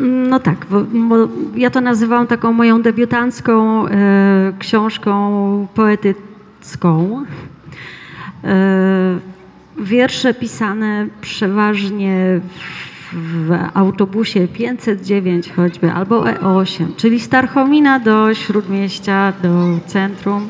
No 0.00 0.40
tak, 0.40 0.66
bo, 0.70 0.84
bo 0.84 1.28
ja 1.56 1.70
to 1.70 1.80
nazywam 1.80 2.26
taką 2.26 2.52
moją 2.52 2.82
debiutancką 2.82 3.86
e, 3.86 4.52
książką 4.58 5.66
poetycką. 5.74 7.24
E, 8.44 9.18
wiersze 9.78 10.34
pisane 10.34 11.06
przeważnie 11.20 12.40
w, 13.12 13.46
w 13.46 13.58
autobusie 13.74 14.48
509 14.48 15.52
choćby, 15.52 15.92
albo 15.92 16.24
E8, 16.24 16.86
czyli 16.96 17.20
z 17.20 17.28
Tarchomina 17.28 17.98
do 17.98 18.34
Śródmieścia, 18.34 19.32
do 19.42 19.78
centrum, 19.86 20.48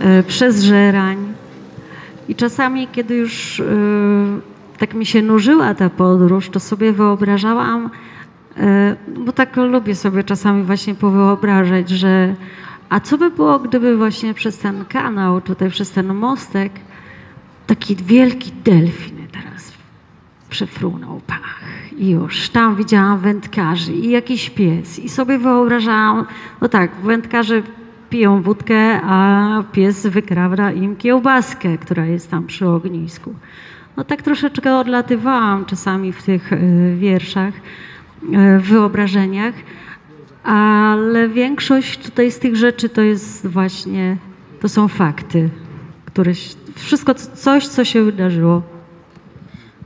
e, 0.00 0.22
przez 0.22 0.62
Żerań. 0.62 1.18
I 2.28 2.34
czasami, 2.34 2.88
kiedy 2.92 3.14
już 3.14 3.60
y, 3.60 3.64
tak 4.78 4.94
mi 4.94 5.06
się 5.06 5.22
nużyła 5.22 5.74
ta 5.74 5.90
podróż, 5.90 6.48
to 6.48 6.60
sobie 6.60 6.92
wyobrażałam, 6.92 7.90
y, 8.56 9.20
bo 9.24 9.32
tak 9.32 9.56
lubię 9.56 9.94
sobie 9.94 10.24
czasami 10.24 10.62
właśnie 10.62 10.94
powyobrażać, 10.94 11.90
że 11.90 12.34
a 12.88 13.00
co 13.00 13.18
by 13.18 13.30
było, 13.30 13.58
gdyby 13.58 13.96
właśnie 13.96 14.34
przez 14.34 14.58
ten 14.58 14.84
kanał, 14.84 15.40
tutaj 15.40 15.70
przez 15.70 15.90
ten 15.90 16.14
mostek, 16.14 16.72
taki 17.66 17.96
wielki 17.96 18.52
delfin 18.64 19.16
teraz 19.32 19.72
przefrunął, 20.50 21.20
pach. 21.26 21.60
I 21.96 22.10
już 22.10 22.50
tam 22.50 22.76
widziałam 22.76 23.18
wędkarzy 23.18 23.92
i 23.92 24.10
jakiś 24.10 24.50
pies. 24.50 24.98
I 24.98 25.08
sobie 25.08 25.38
wyobrażałam, 25.38 26.26
no 26.60 26.68
tak, 26.68 26.90
wędkarze 27.02 27.62
piją 28.10 28.42
wódkę, 28.42 29.00
a 29.02 29.62
pies 29.72 30.06
wykrawda 30.06 30.72
im 30.72 30.96
kiełbaskę, 30.96 31.78
która 31.78 32.06
jest 32.06 32.30
tam 32.30 32.46
przy 32.46 32.68
ognisku. 32.68 33.34
No 33.98 34.04
tak 34.04 34.22
troszeczkę 34.22 34.78
odlatywałam 34.78 35.64
czasami 35.64 36.12
w 36.12 36.22
tych 36.22 36.52
e, 36.52 36.58
wierszach, 36.96 37.54
e, 38.32 38.58
wyobrażeniach, 38.58 39.54
ale 40.44 41.28
większość 41.28 41.98
tutaj 41.98 42.32
z 42.32 42.38
tych 42.38 42.56
rzeczy 42.56 42.88
to 42.88 43.02
jest 43.02 43.46
właśnie, 43.46 44.16
to 44.60 44.68
są 44.68 44.88
fakty, 44.88 45.50
które, 46.04 46.32
wszystko, 46.74 47.14
coś, 47.14 47.68
co 47.68 47.84
się 47.84 48.04
wydarzyło. 48.04 48.62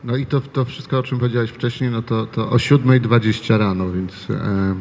No 0.05 0.17
i 0.17 0.27
to, 0.27 0.41
to 0.41 0.65
wszystko, 0.65 0.99
o 0.99 1.03
czym 1.03 1.19
powiedziałeś 1.19 1.51
wcześniej, 1.51 1.91
no 1.91 2.03
to, 2.03 2.27
to 2.27 2.51
o 2.51 2.57
7.20 2.57 3.59
rano, 3.59 3.93
więc 3.93 4.31
e, 4.31 4.75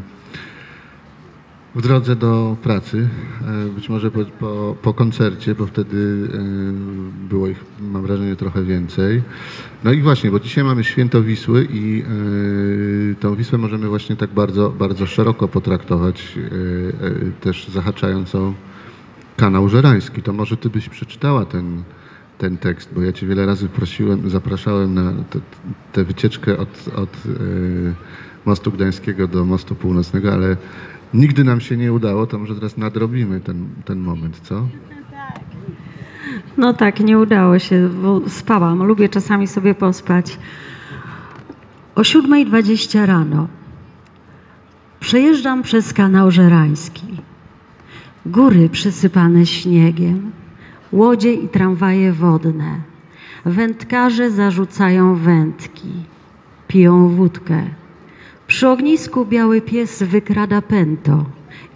w 1.75 1.81
drodze 1.81 2.15
do 2.15 2.57
pracy, 2.63 3.09
e, 3.41 3.69
być 3.75 3.89
może 3.89 4.11
po, 4.11 4.19
po, 4.25 4.75
po 4.81 4.93
koncercie, 4.93 5.55
bo 5.55 5.65
wtedy 5.65 6.27
e, 6.33 7.27
było 7.29 7.47
ich, 7.47 7.63
mam 7.79 8.01
wrażenie, 8.01 8.35
trochę 8.35 8.63
więcej. 8.63 9.21
No 9.83 9.91
i 9.91 10.01
właśnie, 10.01 10.31
bo 10.31 10.39
dzisiaj 10.39 10.63
mamy 10.63 10.83
święto 10.83 11.23
Wisły 11.23 11.67
i 11.71 12.03
e, 13.11 13.15
tą 13.15 13.35
Wisłę 13.35 13.57
możemy 13.57 13.87
właśnie 13.87 14.15
tak 14.15 14.29
bardzo, 14.29 14.69
bardzo 14.69 15.05
szeroko 15.05 15.47
potraktować, 15.47 16.39
też 17.41 17.67
zahaczając 17.67 18.35
o 18.35 18.53
kanał 19.37 19.69
żerański. 19.69 20.21
To 20.21 20.33
może 20.33 20.57
ty 20.57 20.69
byś 20.69 20.89
przeczytała 20.89 21.45
ten, 21.45 21.83
ten 22.37 22.57
tekst, 22.57 22.89
bo 22.95 23.01
ja 23.01 23.13
cię 23.13 23.27
wiele 23.27 23.45
razy 23.45 23.69
prosiłem, 23.69 24.29
zapraszałem 24.29 24.93
na 24.93 25.13
tę 25.93 26.03
wycieczkę 26.03 26.57
od, 26.57 26.87
od 26.95 27.17
mostu 28.45 28.71
gdańskiego 28.71 29.27
do 29.27 29.45
mostu 29.45 29.75
północnego, 29.75 30.33
ale 30.33 30.57
nigdy 31.13 31.43
nam 31.43 31.61
się 31.61 31.77
nie 31.77 31.93
udało, 31.93 32.27
to 32.27 32.39
może 32.39 32.55
teraz 32.55 32.77
nadrobimy 32.77 33.39
ten, 33.39 33.69
ten 33.85 33.99
moment, 33.99 34.39
co? 34.43 34.67
No 36.57 36.73
tak, 36.73 36.99
nie 36.99 37.19
udało 37.19 37.59
się, 37.59 37.89
bo 37.89 38.29
spałam. 38.29 38.83
Lubię 38.83 39.09
czasami 39.09 39.47
sobie 39.47 39.75
pospać. 39.75 40.37
O 41.95 42.01
7.20 42.01 43.05
rano 43.05 43.47
przejeżdżam 44.99 45.63
przez 45.63 45.93
kanał 45.93 46.31
żerański. 46.31 47.07
Góry 48.25 48.69
przysypane 48.69 49.45
śniegiem, 49.45 50.31
łodzie 50.91 51.33
i 51.33 51.49
tramwaje 51.49 52.13
wodne. 52.13 52.81
Wędkarze 53.45 54.31
zarzucają 54.31 55.15
wędki, 55.15 55.89
piją 56.67 57.09
wódkę. 57.09 57.80
Przy 58.51 58.69
ognisku 58.69 59.25
biały 59.25 59.61
pies 59.61 60.03
wykrada 60.03 60.61
pęto. 60.61 61.25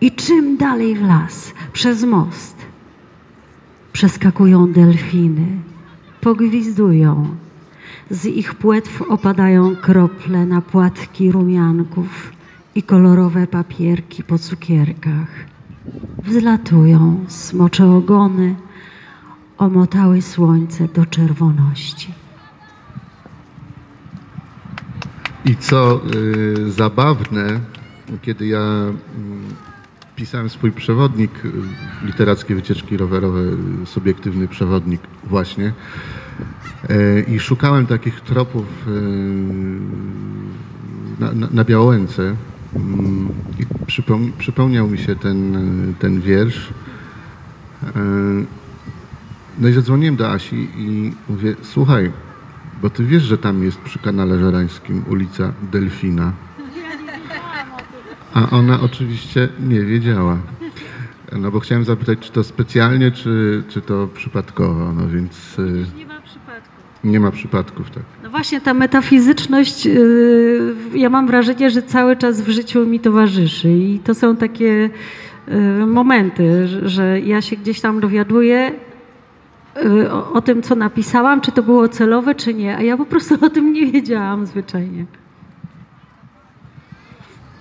I 0.02 0.12
czym 0.12 0.58
dalej 0.58 0.96
w 0.96 1.02
las, 1.02 1.54
przez 1.74 2.04
most. 2.04 2.56
Przeskakują 3.94 4.72
delfiny, 4.72 5.48
pogwizdują. 6.22 7.36
Z 8.10 8.26
ich 8.26 8.54
płetw 8.56 9.02
opadają 9.02 9.76
krople 9.76 10.46
na 10.46 10.62
płatki 10.62 11.32
rumianków 11.32 12.32
i 12.76 12.84
kolorowe 12.84 13.48
papierki 13.48 14.24
po 14.24 14.38
cukierkach. 14.40 15.30
Wzlatują 16.24 17.26
smocze 17.28 17.92
ogony, 17.92 18.56
omotały 19.58 20.22
słońce 20.22 20.88
do 20.88 21.06
czerwoności. 21.06 22.25
I 25.46 25.56
co 25.56 26.02
y, 26.16 26.72
zabawne, 26.72 27.60
kiedy 28.22 28.48
ja 28.48 28.60
mm, 28.60 29.56
pisałem 30.16 30.50
swój 30.50 30.72
przewodnik, 30.72 31.46
y, 31.46 31.52
literackie 32.02 32.56
wycieczki 32.56 32.98
rowerowe, 32.98 33.42
y, 33.84 33.86
subiektywny 33.86 34.48
przewodnik 34.48 35.02
właśnie, 35.24 35.74
y, 36.90 37.26
i 37.28 37.40
szukałem 37.40 37.86
takich 37.86 38.22
tropów 38.22 38.88
y, 38.88 38.92
na, 41.20 41.32
na, 41.32 41.48
na 41.52 41.66
mm, 42.78 43.32
i 43.60 43.66
przypom- 43.88 44.32
przypomniał 44.38 44.88
mi 44.88 44.98
się 44.98 45.16
ten, 45.16 45.56
y, 45.90 45.94
ten 46.00 46.22
wiersz. 46.22 46.74
Y, 47.84 48.46
No 49.58 49.68
i 49.68 49.74
zadzwoniłem 49.74 50.16
do 50.16 50.32
Asi 50.32 50.56
i 50.56 51.14
mówię, 51.30 51.56
słuchaj, 51.62 52.12
bo 52.82 52.90
ty 52.90 53.04
wiesz, 53.04 53.24
że 53.24 53.38
tam 53.38 53.64
jest 53.64 53.82
przy 53.82 54.00
kanale 54.00 54.40
żerańskim 54.40 55.04
ulica 55.08 55.54
Delfina. 55.62 56.34
A 58.34 58.50
ona 58.50 58.82
oczywiście 58.82 59.50
nie 59.60 59.82
wiedziała. 59.82 60.38
No 61.40 61.52
bo 61.52 61.60
chciałem 61.60 61.84
zapytać, 61.86 62.20
czy 62.20 62.32
to 62.32 62.44
specjalnie, 62.44 63.12
czy, 63.12 63.64
czy 63.70 63.82
to 63.82 64.08
przypadkowo, 64.08 64.94
no 64.94 65.08
więc 65.08 65.60
y, 65.60 65.86
Nie 65.98 66.06
ma 66.06 66.22
przypadku. 66.22 66.72
nie 67.04 67.20
ma 67.20 67.32
przypadków, 67.32 67.92
tak. 67.92 68.04
No 68.24 68.30
właśnie 68.30 68.62
ta 68.62 68.74
metafizyczność, 68.74 69.86
yy, 69.86 70.76
ja 70.96 71.10
mam 71.10 71.28
wrażenie, 71.28 71.70
że 71.70 71.82
cały 71.82 72.16
czas 72.16 72.42
w 72.42 72.50
życiu 72.50 72.86
mi 72.86 73.00
towarzyszy 73.00 73.70
i 73.72 74.00
to 74.00 74.14
są 74.16 74.36
takie 74.36 74.90
yy, 75.48 75.86
momenty, 75.88 76.68
że- 76.68 76.90
że 76.90 77.20
ja 77.22 77.42
się 77.42 77.56
gdzieś 77.56 77.82
tam 77.82 78.00
dowiaduję, 78.00 78.72
y, 78.72 78.85
o, 80.12 80.34
o 80.34 80.42
tym, 80.42 80.62
co 80.62 80.76
napisałam, 80.76 81.42
czy 81.42 81.52
to 81.52 81.64
było 81.64 81.88
celowe, 81.88 82.36
czy 82.36 82.54
nie, 82.54 82.78
a 82.78 82.82
ja 82.82 82.98
po 82.98 83.06
prostu 83.06 83.46
o 83.46 83.50
tym 83.50 83.74
nie 83.74 83.92
wiedziałam 83.92 84.46
zwyczajnie. 84.46 85.06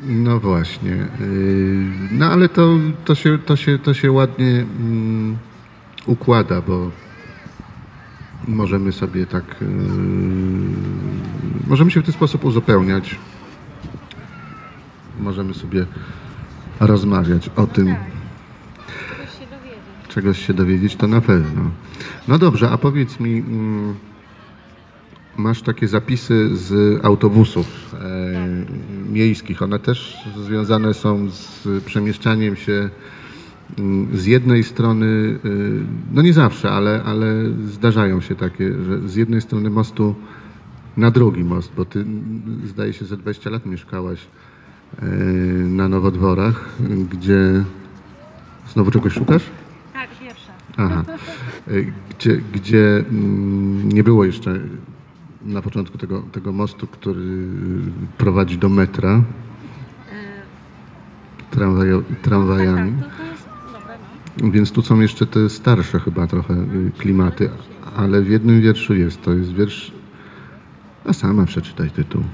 No 0.03 0.41
właśnie. 0.41 0.91
Yy, 0.91 1.85
No 2.11 2.27
ale 2.27 2.49
to, 2.49 2.79
to, 3.05 3.15
się, 3.15 3.39
to, 3.39 3.57
się, 3.57 3.79
to 3.79 3.95
się 3.95 4.13
ładnie 4.13 4.67
mm, 4.81 5.37
układa, 6.07 6.61
bo 6.61 6.91
możemy 8.49 8.93
sobie 8.93 9.27
tak. 9.27 9.45
yy, 9.61 9.69
Możemy 11.67 11.91
się 11.91 12.01
w 12.01 12.05
ten 12.05 12.15
sposób 12.15 12.45
uzupełniać. 12.45 13.19
Możemy 15.21 15.55
sobie 15.55 15.87
rozmawiać 16.81 17.51
o 17.57 17.67
tym. 17.67 17.95
Czegoś 20.15 20.47
się 20.47 20.55
dowiedzieć, 20.55 20.97
to 20.97 21.07
na 21.09 21.21
pewno. 21.21 21.71
No 22.29 22.39
dobrze, 22.39 22.71
a 22.71 22.79
powiedz 22.79 23.21
mi. 23.21 23.39
mm, 23.39 23.95
Masz 25.37 25.63
takie 25.63 25.89
zapisy 25.89 26.57
z 26.57 27.01
autobusów 27.05 27.95
e, 27.95 29.13
miejskich. 29.13 29.63
One 29.63 29.79
też 29.79 30.17
związane 30.47 30.95
są 30.95 31.31
z 31.31 31.69
przemieszczaniem 31.85 32.57
się 32.57 32.91
mm, 33.79 34.17
z 34.17 34.27
jednej 34.27 34.65
strony, 34.65 35.07
y, 35.07 35.39
no 36.13 36.23
nie 36.23 36.33
zawsze, 36.33 36.71
ale, 36.71 37.03
ale 37.05 37.27
zdarzają 37.67 38.21
się 38.21 38.35
takie, 38.35 38.73
że 38.85 39.09
z 39.09 39.15
jednej 39.17 39.41
strony 39.41 39.71
mostu 39.71 40.15
na 40.97 41.11
drugi 41.11 41.45
most, 41.45 41.73
bo 41.77 41.85
ty 41.85 42.01
mm, 42.01 42.61
zdaje 42.67 42.93
się, 42.93 43.05
że 43.07 43.17
20 43.17 43.51
lat 43.51 43.67
mieszkałaś 43.67 44.19
e, 45.03 45.07
na 45.65 45.89
Nowodworach, 45.89 46.69
gdzie 47.11 47.65
znowu 48.73 48.91
czegoś 48.91 49.13
szukasz? 49.13 49.43
Tak. 50.77 50.91
Aha. 50.93 51.05
Y, 51.69 51.93
Gdzie, 52.19 52.37
gdzie 52.53 53.05
mm, 53.11 53.89
nie 53.93 54.05
było 54.05 54.25
jeszcze 54.25 54.61
na 55.43 55.63
początku 55.63 55.99
tego, 55.99 56.23
tego 56.33 56.53
mostu, 56.53 56.87
który 56.87 57.47
prowadzi 58.19 58.59
do 58.59 58.69
metra 58.69 59.23
tramwajo, 61.51 62.03
tramwajami. 62.23 62.93
Więc 64.37 64.73
tu 64.73 64.83
są 64.83 65.01
jeszcze 65.01 65.27
te 65.27 65.49
starsze 65.49 66.01
chyba 66.01 66.27
trochę 66.27 66.55
y, 66.55 66.93
klimaty, 66.99 67.51
ale 67.97 68.23
w 68.23 68.31
jednym 68.31 68.61
wierszu 68.61 68.95
jest. 68.95 69.23
To 69.23 69.33
jest 69.33 69.53
wiersz. 69.53 69.93
A 71.05 71.13
sama 71.13 71.47
przeczytaj 71.47 71.91
tytuł. 71.91 72.25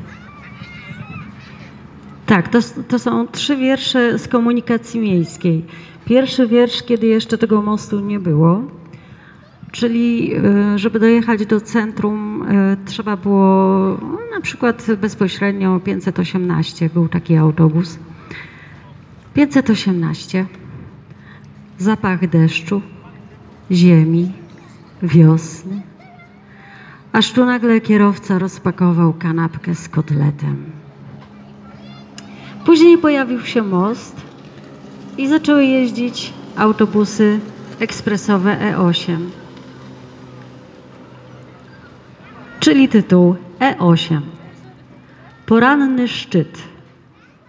Tak, 2.30 2.48
to, 2.48 2.58
to 2.88 2.98
są 2.98 3.28
trzy 3.28 3.56
wiersze 3.56 4.18
z 4.18 4.28
komunikacji 4.28 5.00
miejskiej. 5.00 5.64
Pierwszy 6.04 6.46
wiersz, 6.46 6.82
kiedy 6.82 7.06
jeszcze 7.06 7.38
tego 7.38 7.62
mostu 7.62 8.00
nie 8.00 8.20
było, 8.20 8.62
czyli 9.72 10.34
y, 10.74 10.78
żeby 10.78 11.00
dojechać 11.00 11.46
do 11.46 11.60
centrum 11.60 12.42
y, 12.42 12.76
trzeba 12.84 13.16
było 13.16 13.44
no, 14.02 14.18
na 14.34 14.40
przykład 14.40 14.86
bezpośrednio 15.00 15.80
518, 15.80 16.90
był 16.94 17.08
taki 17.08 17.36
autobus. 17.36 17.98
518, 19.34 20.46
zapach 21.78 22.28
deszczu, 22.28 22.82
ziemi, 23.70 24.32
wiosny. 25.02 25.82
Aż 27.12 27.32
tu 27.32 27.44
nagle 27.44 27.80
kierowca 27.80 28.38
rozpakował 28.38 29.12
kanapkę 29.12 29.74
z 29.74 29.88
kotletem. 29.88 30.79
Później 32.64 32.98
pojawił 32.98 33.40
się 33.40 33.62
most 33.62 34.16
i 35.18 35.28
zaczęły 35.28 35.64
jeździć 35.64 36.32
autobusy 36.56 37.40
ekspresowe 37.80 38.56
E8. 38.56 39.16
Czyli 42.60 42.88
tytuł 42.88 43.36
E8. 43.58 44.20
Poranny 45.46 46.08
szczyt. 46.08 46.62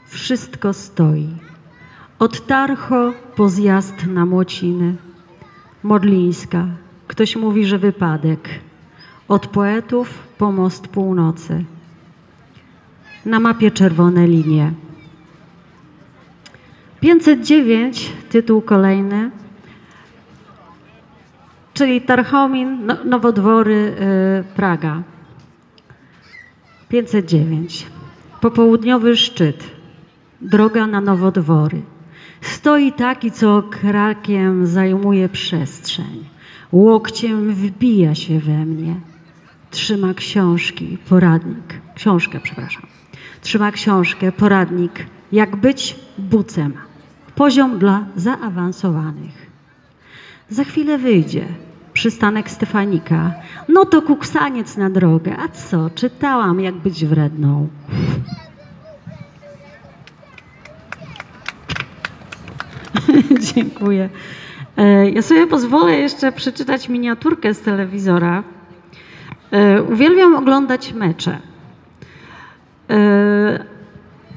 Wszystko 0.08 0.74
stoi. 0.74 1.30
Od 2.20 2.48
Tarcho 2.48 3.14
po 3.36 3.50
zjazd 3.50 4.08
na 4.08 4.26
Młociny. 4.26 4.96
Modlińska. 5.84 6.68
Ktoś 7.08 7.36
mówi, 7.36 7.66
że 7.66 7.78
wypadek. 7.78 8.50
Od 9.28 9.48
poetów 9.48 10.10
po 10.38 10.52
most 10.52 10.88
północy. 10.88 11.66
Na 13.26 13.40
mapie 13.40 13.72
czerwone 13.72 14.28
linie. 14.28 14.74
509, 17.02 18.12
tytuł 18.30 18.62
kolejny, 18.62 19.32
czyli 21.74 22.02
Tarchomin, 22.02 22.86
no, 22.86 22.98
Nowodwory, 23.06 23.96
y, 24.42 24.56
Praga. 24.56 25.04
509. 26.90 27.86
Popołudniowy 28.42 29.18
szczyt. 29.18 29.64
Droga 30.42 30.88
na 30.88 31.02
Nowodwory. 31.02 31.82
Stoi 32.42 32.92
taki, 32.92 33.32
co 33.32 33.64
krakiem 33.64 34.68
zajmuje 34.68 35.30
przestrzeń. 35.30 36.26
Łokciem 36.72 37.54
wbija 37.54 38.16
się 38.16 38.40
we 38.40 38.66
mnie. 38.66 38.96
Trzyma 39.72 40.14
książki, 40.14 40.98
poradnik. 41.10 41.82
Książkę, 41.96 42.40
przepraszam. 42.44 42.84
Trzyma 43.42 43.72
książkę, 43.72 44.32
poradnik. 44.32 45.06
Jak 45.32 45.56
być 45.56 45.96
bucem. 46.18 46.74
Poziom 47.42 47.80
dla 47.80 48.06
zaawansowanych. 48.16 49.52
Za 50.50 50.64
chwilę 50.64 50.98
wyjdzie. 50.98 51.46
Przystanek 51.94 52.50
Stefanika. 52.50 53.34
No 53.70 53.86
to 53.86 54.02
kuksaniec 54.02 54.78
na 54.78 54.90
drogę. 54.90 55.38
A 55.38 55.48
co? 55.48 55.90
Czytałam, 55.90 56.60
jak 56.60 56.76
być 56.76 57.06
wredną. 57.06 57.68
Dziękuję. 63.56 64.10
E, 64.78 65.10
Ja 65.10 65.22
sobie 65.22 65.48
pozwolę 65.48 65.98
jeszcze 65.98 66.32
przeczytać 66.32 66.90
miniaturkę 66.90 67.54
z 67.54 67.62
telewizora. 67.62 68.44
E, 69.52 69.84
Uwielbiam 69.84 70.36
oglądać 70.36 70.94
mecze. 70.94 71.40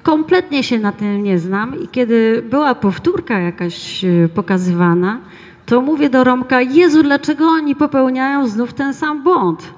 Kompletnie 0.05 0.63
się 0.63 0.79
na 0.79 0.93
tym 0.93 1.23
nie 1.23 1.39
znam 1.39 1.83
i 1.83 1.89
kiedy 1.89 2.43
była 2.51 2.75
powtórka 2.75 3.39
jakaś 3.39 4.05
e, 4.05 4.29
pokazywana, 4.35 5.21
to 5.67 5.81
mówię 5.81 6.11
do 6.11 6.25
Romka, 6.25 6.61
Jezu, 6.61 7.03
dlaczego 7.03 7.47
oni 7.47 7.77
popełniają 7.77 8.49
znów 8.49 8.75
ten 8.75 8.95
sam 8.95 9.23
błąd? 9.23 9.75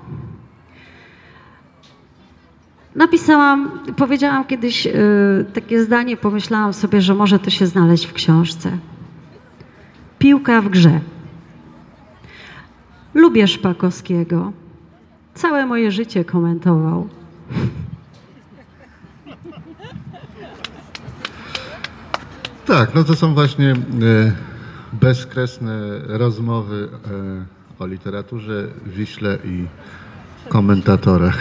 Napisałam, 2.95 3.71
powiedziałam 3.97 4.45
kiedyś 4.45 4.87
e, 4.87 4.93
takie 5.55 5.83
zdanie, 5.83 6.17
pomyślałam 6.17 6.73
sobie, 6.73 7.01
że 7.01 7.15
może 7.15 7.39
to 7.39 7.51
się 7.51 7.67
znaleźć 7.67 8.07
w 8.07 8.13
książce. 8.13 8.79
Piłka 10.19 10.61
w 10.61 10.69
grze. 10.69 11.01
Lubię 13.15 13.49
Szpakowskiego. 13.49 14.53
Całe 15.35 15.67
moje 15.67 15.91
życie 15.91 16.25
komentował. 16.25 17.09
Tak, 22.67 22.95
no 22.95 23.05
to 23.05 23.15
są 23.17 23.35
właśnie 23.35 23.71
e, 23.71 23.77
bezkresne 24.93 25.79
rozmowy 26.07 26.89
e, 27.79 27.83
o 27.83 27.87
literaturze, 27.87 28.69
Wiśle 28.87 29.39
i 29.45 29.67
komentatorach. 30.49 31.39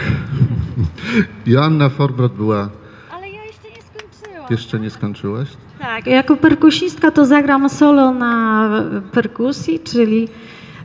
Joanna 1.46 1.90
Forbrot 1.90 2.34
była, 2.34 2.70
Ale 3.12 3.30
ja 3.30 3.44
jeszcze 3.46 3.70
nie 3.70 3.82
skończyłam. 3.82 4.48
jeszcze 4.50 4.80
nie 4.80 4.90
skończyłaś? 4.90 5.48
Tak, 5.80 6.08
jako 6.08 6.38
perkusistka 6.38 7.12
to 7.12 7.26
zagram 7.26 7.70
solo 7.70 8.12
na 8.14 8.70
perkusji, 9.12 9.80
czyli 9.80 10.28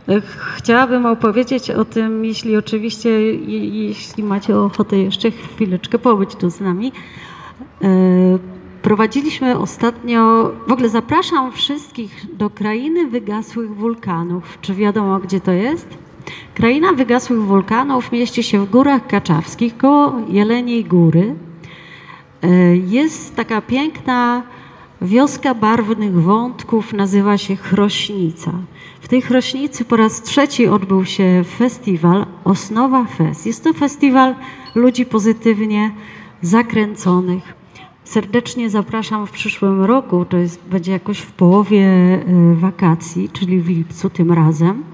e, 0.08 0.20
ch- 0.20 0.24
chciałabym 0.56 1.06
opowiedzieć 1.06 1.70
o 1.70 1.84
tym, 1.84 2.24
jeśli 2.24 2.56
oczywiście, 2.56 3.10
je- 3.32 3.68
jeśli 3.86 4.22
macie 4.24 4.56
ochotę 4.58 4.98
jeszcze 4.98 5.30
chwileczkę 5.30 5.98
pobyć 5.98 6.36
tu 6.36 6.50
z 6.50 6.60
nami. 6.60 6.92
E, 7.82 8.38
Prowadziliśmy 8.82 9.58
ostatnio, 9.58 10.50
w 10.66 10.72
ogóle 10.72 10.88
zapraszam 10.88 11.52
wszystkich 11.52 12.36
do 12.36 12.50
krainy 12.50 13.06
wygasłych 13.06 13.74
wulkanów. 13.74 14.58
Czy 14.60 14.74
wiadomo, 14.74 15.18
gdzie 15.18 15.40
to 15.40 15.52
jest? 15.52 15.88
Kraina 16.54 16.92
wygasłych 16.92 17.42
wulkanów 17.42 18.12
mieści 18.12 18.42
się 18.42 18.66
w 18.66 18.70
Górach 18.70 19.06
Kaczawskich, 19.06 19.76
koło 19.76 20.12
Jeleniej 20.28 20.84
Góry. 20.84 21.34
E, 22.42 22.76
Jest 22.76 23.36
taka 23.36 23.60
piękna 23.60 24.42
wioska 25.02 25.54
barwnych 25.54 26.22
wątków, 26.22 26.92
nazywa 26.92 27.38
się 27.38 27.56
Chrośnica. 27.56 28.52
W 29.00 29.08
tej 29.08 29.22
Chrośnicy 29.22 29.84
po 29.84 29.96
raz 29.96 30.22
trzeci 30.22 30.66
odbył 30.66 31.04
się 31.04 31.42
festiwal 31.58 32.26
Osnowa 32.44 33.04
Fest. 33.04 33.46
Jest 33.46 33.64
to 33.64 33.72
festiwal 33.72 34.34
ludzi 34.74 35.06
pozytywnie 35.06 35.90
zakręconych. 36.42 37.59
Serdecznie 38.04 38.70
zapraszam 38.70 39.26
w 39.26 39.30
przyszłym 39.30 39.84
roku, 39.84 40.24
to 40.24 40.36
jest, 40.36 40.60
będzie 40.70 40.92
jakoś 40.92 41.18
w 41.18 41.32
połowie 41.32 41.84
e, 41.84 42.54
wakacji, 42.54 43.28
czyli 43.28 43.60
w 43.60 43.68
lipcu 43.68 44.10
tym 44.10 44.32
razem. 44.32 44.84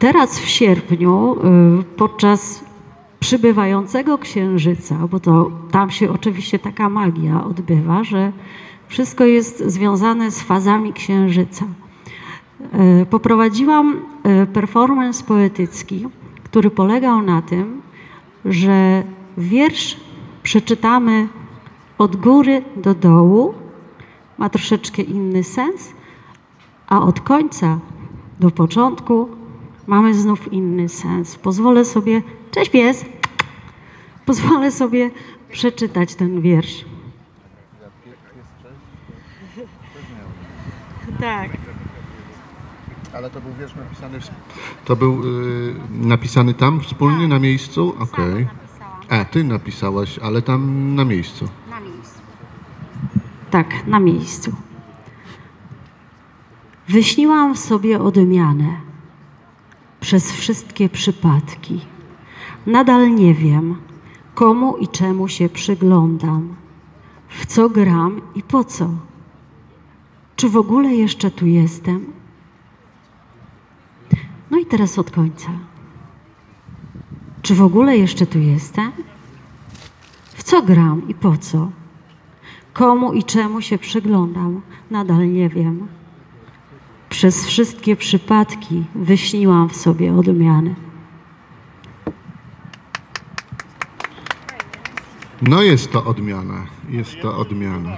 Teraz 0.00 0.38
w 0.38 0.48
sierpniu, 0.48 1.36
y, 1.80 1.82
podczas 1.96 2.64
przybywającego 3.20 4.18
księżyca, 4.18 5.08
bo 5.10 5.20
to 5.20 5.50
tam 5.70 5.90
się 5.90 6.12
oczywiście 6.12 6.58
taka 6.58 6.88
magia 6.88 7.44
odbywa, 7.44 8.04
że 8.04 8.32
wszystko 8.88 9.24
jest 9.24 9.64
związane 9.66 10.30
z 10.30 10.42
fazami 10.42 10.92
księżyca. 10.92 11.64
Y, 13.02 13.06
Poprowadziłam 13.06 14.02
y, 14.42 14.46
performance 14.46 15.24
poetycki, 15.24 16.06
który 16.44 16.70
polegał 16.70 17.22
na 17.22 17.42
tym, 17.42 17.82
że 18.44 19.02
wiersz 19.38 19.96
przeczytamy 20.42 21.28
od 21.98 22.16
góry 22.16 22.62
do 22.76 22.94
dołu, 22.94 23.54
ma 24.38 24.48
troszeczkę 24.48 25.02
inny 25.02 25.44
sens, 25.44 25.92
a 26.86 27.02
od 27.02 27.20
końca 27.20 27.78
do 28.40 28.50
początku 28.50 29.28
mamy 29.86 30.14
znów 30.14 30.52
inny 30.52 30.88
sens. 30.88 31.36
Pozwolę 31.36 31.84
sobie, 31.84 32.22
cześć 32.50 32.70
pies, 32.70 33.04
pozwolę 34.26 34.72
sobie 34.72 35.10
przeczytać 35.50 36.14
ten 36.14 36.40
wiersz. 36.40 36.84
Tak. 41.20 41.50
Ale 43.14 43.30
to 43.30 43.40
był 43.40 43.52
wiersz 43.60 43.74
napisany... 43.74 44.20
W... 44.20 44.30
To 44.84 44.96
był 44.96 45.22
y, 45.24 45.74
napisany 45.90 46.54
tam 46.54 46.80
wspólnie, 46.80 47.28
na 47.28 47.38
miejscu? 47.38 47.94
Okej. 47.98 48.46
A, 49.10 49.24
ty 49.24 49.44
napisałaś, 49.44 50.18
ale 50.18 50.42
tam 50.42 50.94
na 50.94 51.04
miejscu. 51.04 51.48
Tak, 53.50 53.86
na 53.86 54.00
miejscu. 54.00 54.52
Wyśniłam 56.88 57.56
sobie 57.56 58.00
odmianę 58.00 58.80
przez 60.00 60.32
wszystkie 60.32 60.88
przypadki. 60.88 61.80
Nadal 62.66 63.14
nie 63.14 63.34
wiem, 63.34 63.76
komu 64.34 64.76
i 64.76 64.88
czemu 64.88 65.28
się 65.28 65.48
przyglądam, 65.48 66.54
w 67.28 67.46
co 67.46 67.70
gram 67.70 68.20
i 68.34 68.42
po 68.42 68.64
co. 68.64 68.90
Czy 70.36 70.48
w 70.48 70.56
ogóle 70.56 70.94
jeszcze 70.94 71.30
tu 71.30 71.46
jestem? 71.46 72.12
No 74.50 74.58
i 74.58 74.66
teraz 74.66 74.98
od 74.98 75.10
końca. 75.10 75.50
Czy 77.42 77.54
w 77.54 77.62
ogóle 77.62 77.96
jeszcze 77.96 78.26
tu 78.26 78.38
jestem? 78.38 78.92
W 80.24 80.42
co 80.42 80.62
gram 80.62 81.08
i 81.08 81.14
po 81.14 81.36
co? 81.36 81.70
Komu 82.72 83.12
i 83.12 83.24
czemu 83.24 83.62
się 83.62 83.78
przyglądam, 83.78 84.60
nadal 84.90 85.32
nie 85.32 85.48
wiem. 85.48 85.88
Przez 87.08 87.46
wszystkie 87.46 87.96
przypadki 87.96 88.84
wyśniłam 88.94 89.68
w 89.68 89.76
sobie 89.76 90.14
odmiany. 90.14 90.74
No 95.42 95.62
jest 95.62 95.92
to 95.92 96.04
odmiana, 96.04 96.66
jest 96.88 97.20
to 97.22 97.36
odmiana. 97.36 97.96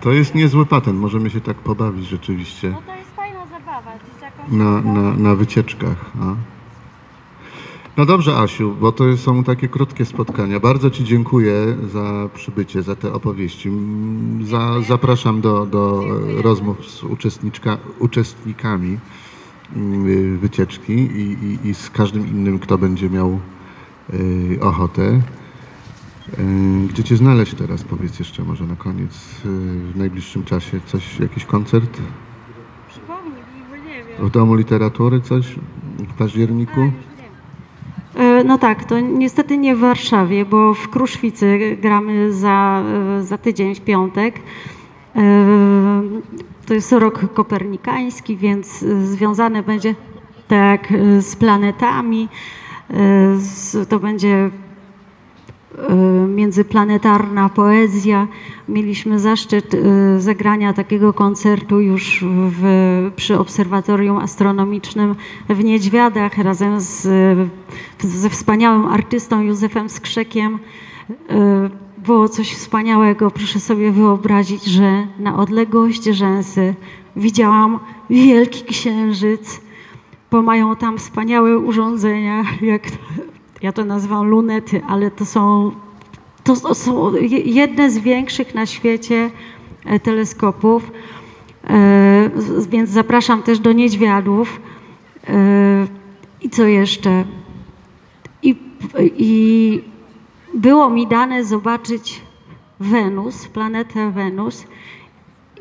To 0.00 0.12
jest 0.12 0.34
niezły 0.34 0.66
patent, 0.66 1.00
możemy 1.00 1.30
się 1.30 1.40
tak 1.40 1.56
pobawić 1.56 2.06
rzeczywiście 2.06 2.70
No 2.70 2.82
to 2.86 2.94
jest 2.94 3.10
fajna 3.16 3.46
zabawa. 3.46 3.92
Na, 4.48 4.80
na, 4.80 5.14
na 5.14 5.34
wycieczkach. 5.34 6.10
A? 6.20 6.57
No 7.98 8.06
dobrze, 8.06 8.36
Asiu, 8.36 8.74
bo 8.80 8.92
to 8.92 9.16
są 9.16 9.44
takie 9.44 9.68
krótkie 9.68 10.04
spotkania. 10.04 10.60
Bardzo 10.60 10.90
Ci 10.90 11.04
dziękuję 11.04 11.76
za 11.92 12.28
przybycie, 12.34 12.82
za 12.82 12.96
te 12.96 13.12
opowieści. 13.12 13.68
Mm, 13.68 14.46
Za, 14.46 14.80
zapraszam 14.80 15.40
do, 15.40 15.66
do 15.66 16.04
e, 16.38 16.42
rozmów 16.42 16.86
z 16.86 17.02
uczestnikami 17.98 18.98
mm, 19.76 20.38
wycieczki 20.38 20.92
i, 20.92 21.32
i, 21.44 21.68
i 21.68 21.74
z 21.74 21.90
każdym 21.90 22.26
innym, 22.28 22.58
kto 22.58 22.78
będzie 22.78 23.10
miał 23.10 23.40
y, 24.14 24.58
ochotę. 24.60 25.20
Y, 26.38 26.88
Gdzie 26.88 27.04
Cię 27.04 27.16
znaleźć 27.16 27.54
teraz? 27.54 27.84
Powiedz 27.84 28.18
jeszcze 28.18 28.44
może 28.44 28.66
na 28.66 28.76
koniec, 28.76 29.12
y, 29.44 29.92
w 29.92 29.96
najbliższym 29.96 30.44
czasie 30.44 30.80
coś, 30.86 31.20
jakiś 31.20 31.44
koncert? 31.44 32.00
przypomnij 32.88 33.42
bo 33.70 33.76
nie 33.76 34.04
wiem. 34.04 34.28
W 34.28 34.30
Domu 34.30 34.54
Literatury 34.54 35.20
coś 35.20 35.46
w 35.98 36.14
październiku? 36.14 36.80
A, 36.80 36.84
już 36.84 36.92
wiem. 36.94 37.08
E, 37.97 37.97
No 38.44 38.58
tak, 38.58 38.84
to 38.84 39.00
niestety 39.00 39.58
nie 39.58 39.76
w 39.76 39.78
Warszawie, 39.78 40.44
bo 40.44 40.74
w 40.74 40.88
Kruszwicy 40.88 41.78
gramy 41.82 42.32
za, 42.32 42.82
e, 43.18 43.22
za 43.22 43.38
tydzień 43.38 43.74
w 43.74 43.80
piątek. 43.80 44.40
E, 45.16 45.22
To 46.66 46.74
jest 46.74 46.92
rok 46.92 47.34
kopernikański, 47.34 48.36
więc 48.36 48.82
e, 48.82 49.06
związane 49.06 49.62
będzie 49.62 49.94
tak 50.48 50.92
e, 50.92 51.22
z 51.22 51.36
planetami. 51.36 52.28
E, 52.90 53.86
To 53.88 53.98
będzie 53.98 54.28
e, 54.28 54.50
międzyplanetarna 56.28 57.48
poezja. 57.48 58.28
Mieliśmy 58.68 59.18
zaszczyt 59.18 59.74
e, 59.74 60.20
zagrania 60.20 60.72
takiego 60.72 61.12
koncertu 61.12 61.80
już 61.80 62.24
w, 62.28 62.62
przy 63.16 63.38
Obserwatorium 63.38 64.18
Astronomicznym 64.18 65.14
w 65.48 65.64
Niedźwiadach 65.64 66.38
razem 66.38 66.80
z, 66.80 67.08
ze 68.00 68.30
wspaniałym 68.30 68.86
artystą 68.86 69.40
Józefem 69.40 69.88
Skrzekiem. 69.88 70.58
E, 71.30 71.88
Było 71.98 72.28
coś 72.28 72.54
wspaniałego. 72.54 73.30
Proszę 73.30 73.60
sobie 73.60 73.92
wyobrazić, 73.92 74.64
że 74.64 75.06
na 75.18 75.36
odległość 75.36 76.04
rzęsy 76.04 76.74
widziałam 77.16 77.78
wielki 78.10 78.64
księżyc, 78.64 79.60
bo 80.30 80.42
mają 80.42 80.76
tam 80.76 80.98
wspaniałe 80.98 81.58
urządzenia, 81.58 82.44
jak 82.72 82.82
ja 83.62 83.72
to 83.72 83.84
nazywam 83.84 84.26
lunety, 84.28 84.82
ale 84.88 85.10
to 85.10 85.24
są, 85.26 85.70
to, 86.44 86.74
są 86.74 87.14
je- 87.14 87.38
jedne 87.40 87.90
z 87.90 87.98
większych 87.98 88.54
na 88.54 88.66
świecie 88.66 89.30
e, 89.84 90.00
teleskopów. 90.00 90.90
E, 91.70 92.30
Więc 92.70 92.90
zapraszam 92.90 93.42
też 93.42 93.58
do 93.58 93.72
niedźwiadów. 93.72 94.60
E, 95.28 95.86
I 96.42 96.50
co 96.50 96.64
jeszcze? 96.64 97.24
I, 98.42 98.56
I 99.16 99.80
było 100.54 100.90
mi 100.90 101.06
dane 101.06 101.44
zobaczyć 101.44 102.20
Wenus, 102.80 103.48
planetę 103.48 104.10
Wenus. 104.10 104.64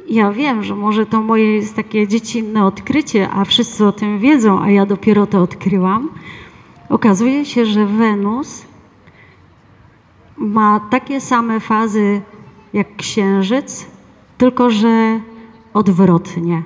Ja 0.10 0.32
wiem, 0.32 0.64
że 0.64 0.76
może 0.76 1.06
to 1.06 1.22
moje 1.22 1.56
jest 1.56 1.76
takie 1.76 2.08
dziecinne 2.08 2.66
odkrycie, 2.66 3.30
a 3.30 3.46
wszyscy 3.46 3.86
o 3.86 3.92
tym 3.92 4.20
wiedzą, 4.20 4.62
a 4.62 4.70
ja 4.72 4.86
dopiero 4.86 5.28
to 5.28 5.42
odkryłam. 5.42 6.10
Okazuje 6.90 7.46
się, 7.46 7.66
że 7.66 7.86
Wenus 7.86 8.66
ma 10.38 10.80
takie 10.80 11.22
same 11.22 11.60
fazy 11.60 12.22
jak 12.74 12.96
Księżyc, 12.96 13.88
tylko 14.38 14.70
że 14.70 15.20
odwrotnie. 15.74 16.64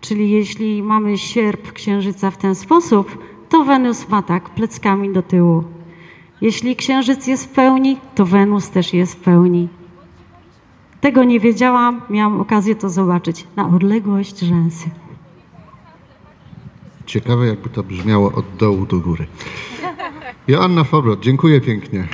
Czyli 0.00 0.30
jeśli 0.30 0.82
mamy 0.82 1.18
sierp 1.18 1.72
Księżyca 1.72 2.30
w 2.30 2.36
ten 2.36 2.54
sposób, 2.54 3.18
to 3.48 3.64
Wenus 3.64 4.08
ma 4.08 4.22
tak, 4.22 4.50
pleckami 4.50 5.12
do 5.12 5.22
tyłu. 5.22 5.64
Jeśli 6.40 6.76
Księżyc 6.76 7.26
jest 7.26 7.44
w 7.46 7.48
pełni, 7.48 7.96
to 8.14 8.26
Wenus 8.26 8.70
też 8.70 8.94
jest 8.94 9.14
w 9.14 9.20
pełni. 9.20 9.68
Tego 11.00 11.24
nie 11.24 11.40
wiedziałam, 11.40 12.00
miałam 12.10 12.40
okazję 12.40 12.74
to 12.74 12.90
zobaczyć 12.90 13.46
na 13.56 13.68
odległość 13.68 14.38
rzęsy. 14.38 14.90
Ciekawe, 17.06 17.46
jakby 17.46 17.70
to 17.70 17.82
brzmiało 17.82 18.32
od 18.32 18.56
dołu 18.56 18.86
do 18.86 18.96
góry. 18.96 19.26
Joanna 20.48 20.84
Fobrot, 20.84 21.20
dziękuję 21.20 21.60
pięknie. 21.60 22.08